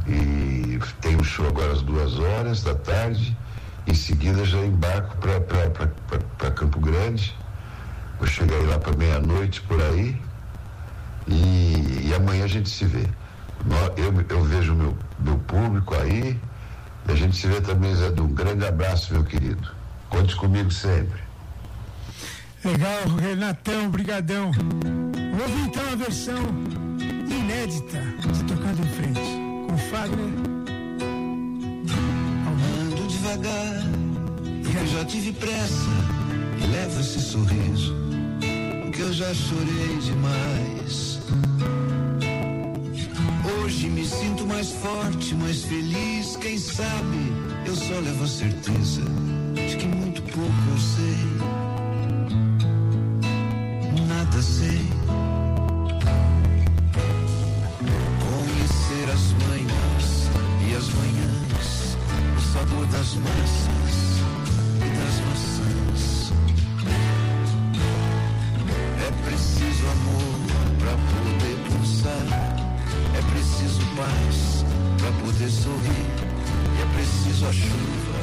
e 0.07 0.78
tenho 1.01 1.20
um 1.20 1.24
show 1.24 1.47
agora 1.49 1.72
às 1.72 1.83
duas 1.83 2.18
horas 2.18 2.62
da 2.62 2.74
tarde. 2.74 3.37
Em 3.87 3.95
seguida 3.95 4.45
já 4.45 4.59
embarco 4.59 5.16
para 5.16 6.51
Campo 6.51 6.78
Grande. 6.78 7.35
Vou 8.18 8.28
chegar 8.28 8.57
lá 8.66 8.78
para 8.78 8.95
meia-noite 8.95 9.62
por 9.62 9.81
aí 9.81 10.20
e, 11.26 12.09
e 12.09 12.14
amanhã 12.14 12.45
a 12.45 12.49
gente 12.49 12.68
se 12.68 12.85
vê. 12.85 13.07
Eu, 13.97 14.12
eu 14.28 14.45
vejo 14.45 14.74
meu, 14.74 14.97
meu 15.18 15.39
público 15.39 15.95
aí. 15.95 16.39
A 17.09 17.14
gente 17.14 17.35
se 17.35 17.47
vê 17.47 17.61
também, 17.62 17.95
Zé 17.95 18.09
Um 18.20 18.35
grande 18.35 18.66
abraço, 18.66 19.14
meu 19.14 19.24
querido. 19.24 19.70
Conte 20.11 20.37
comigo 20.37 20.70
sempre. 20.70 21.18
Legal, 22.62 23.09
Renatão, 23.18 23.89
brigadão. 23.89 24.53
Vou 24.53 25.49
então 25.66 25.93
a 25.93 25.97
versão 25.97 26.80
inédita 27.35 28.01
de 28.33 28.45
Tocando 28.45 28.83
em 28.83 28.89
Frente, 28.89 29.20
com 29.68 29.78
Fagner. 29.91 30.33
Ando 32.81 33.07
devagar, 33.09 33.85
eu 34.81 34.87
já 34.87 35.05
tive 35.05 35.33
pressa 35.33 35.91
e 36.62 36.66
levo 36.66 37.01
esse 37.01 37.20
sorriso, 37.20 37.95
porque 38.83 39.03
eu 39.03 39.12
já 39.12 39.33
chorei 39.35 39.99
demais. 40.03 41.20
Hoje 43.62 43.89
me 43.89 44.05
sinto 44.05 44.47
mais 44.47 44.70
forte, 44.72 45.35
mais 45.35 45.64
feliz. 45.64 46.37
Quem 46.37 46.59
sabe 46.59 47.33
eu 47.66 47.74
só 47.74 47.95
levo 48.01 48.24
a 48.24 48.28
certeza 48.28 49.03
de 49.55 49.76
que 49.76 49.87
das 62.91 63.14
massas 63.14 63.95
e 64.76 64.88
das 64.99 65.16
maçãs. 65.26 66.32
É 69.07 69.11
preciso 69.28 69.84
amor 69.86 70.38
para 70.78 70.95
poder 71.12 71.57
pulsar, 71.68 72.26
é 73.16 73.22
preciso 73.32 73.80
paz 73.97 74.64
para 74.99 75.12
poder 75.24 75.51
sorrir, 75.51 76.07
e 76.76 76.82
é 76.82 76.86
preciso 76.95 77.47
a 77.47 77.53
chuva 77.53 78.18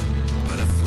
para 0.49 0.65
fugir. 0.65 0.86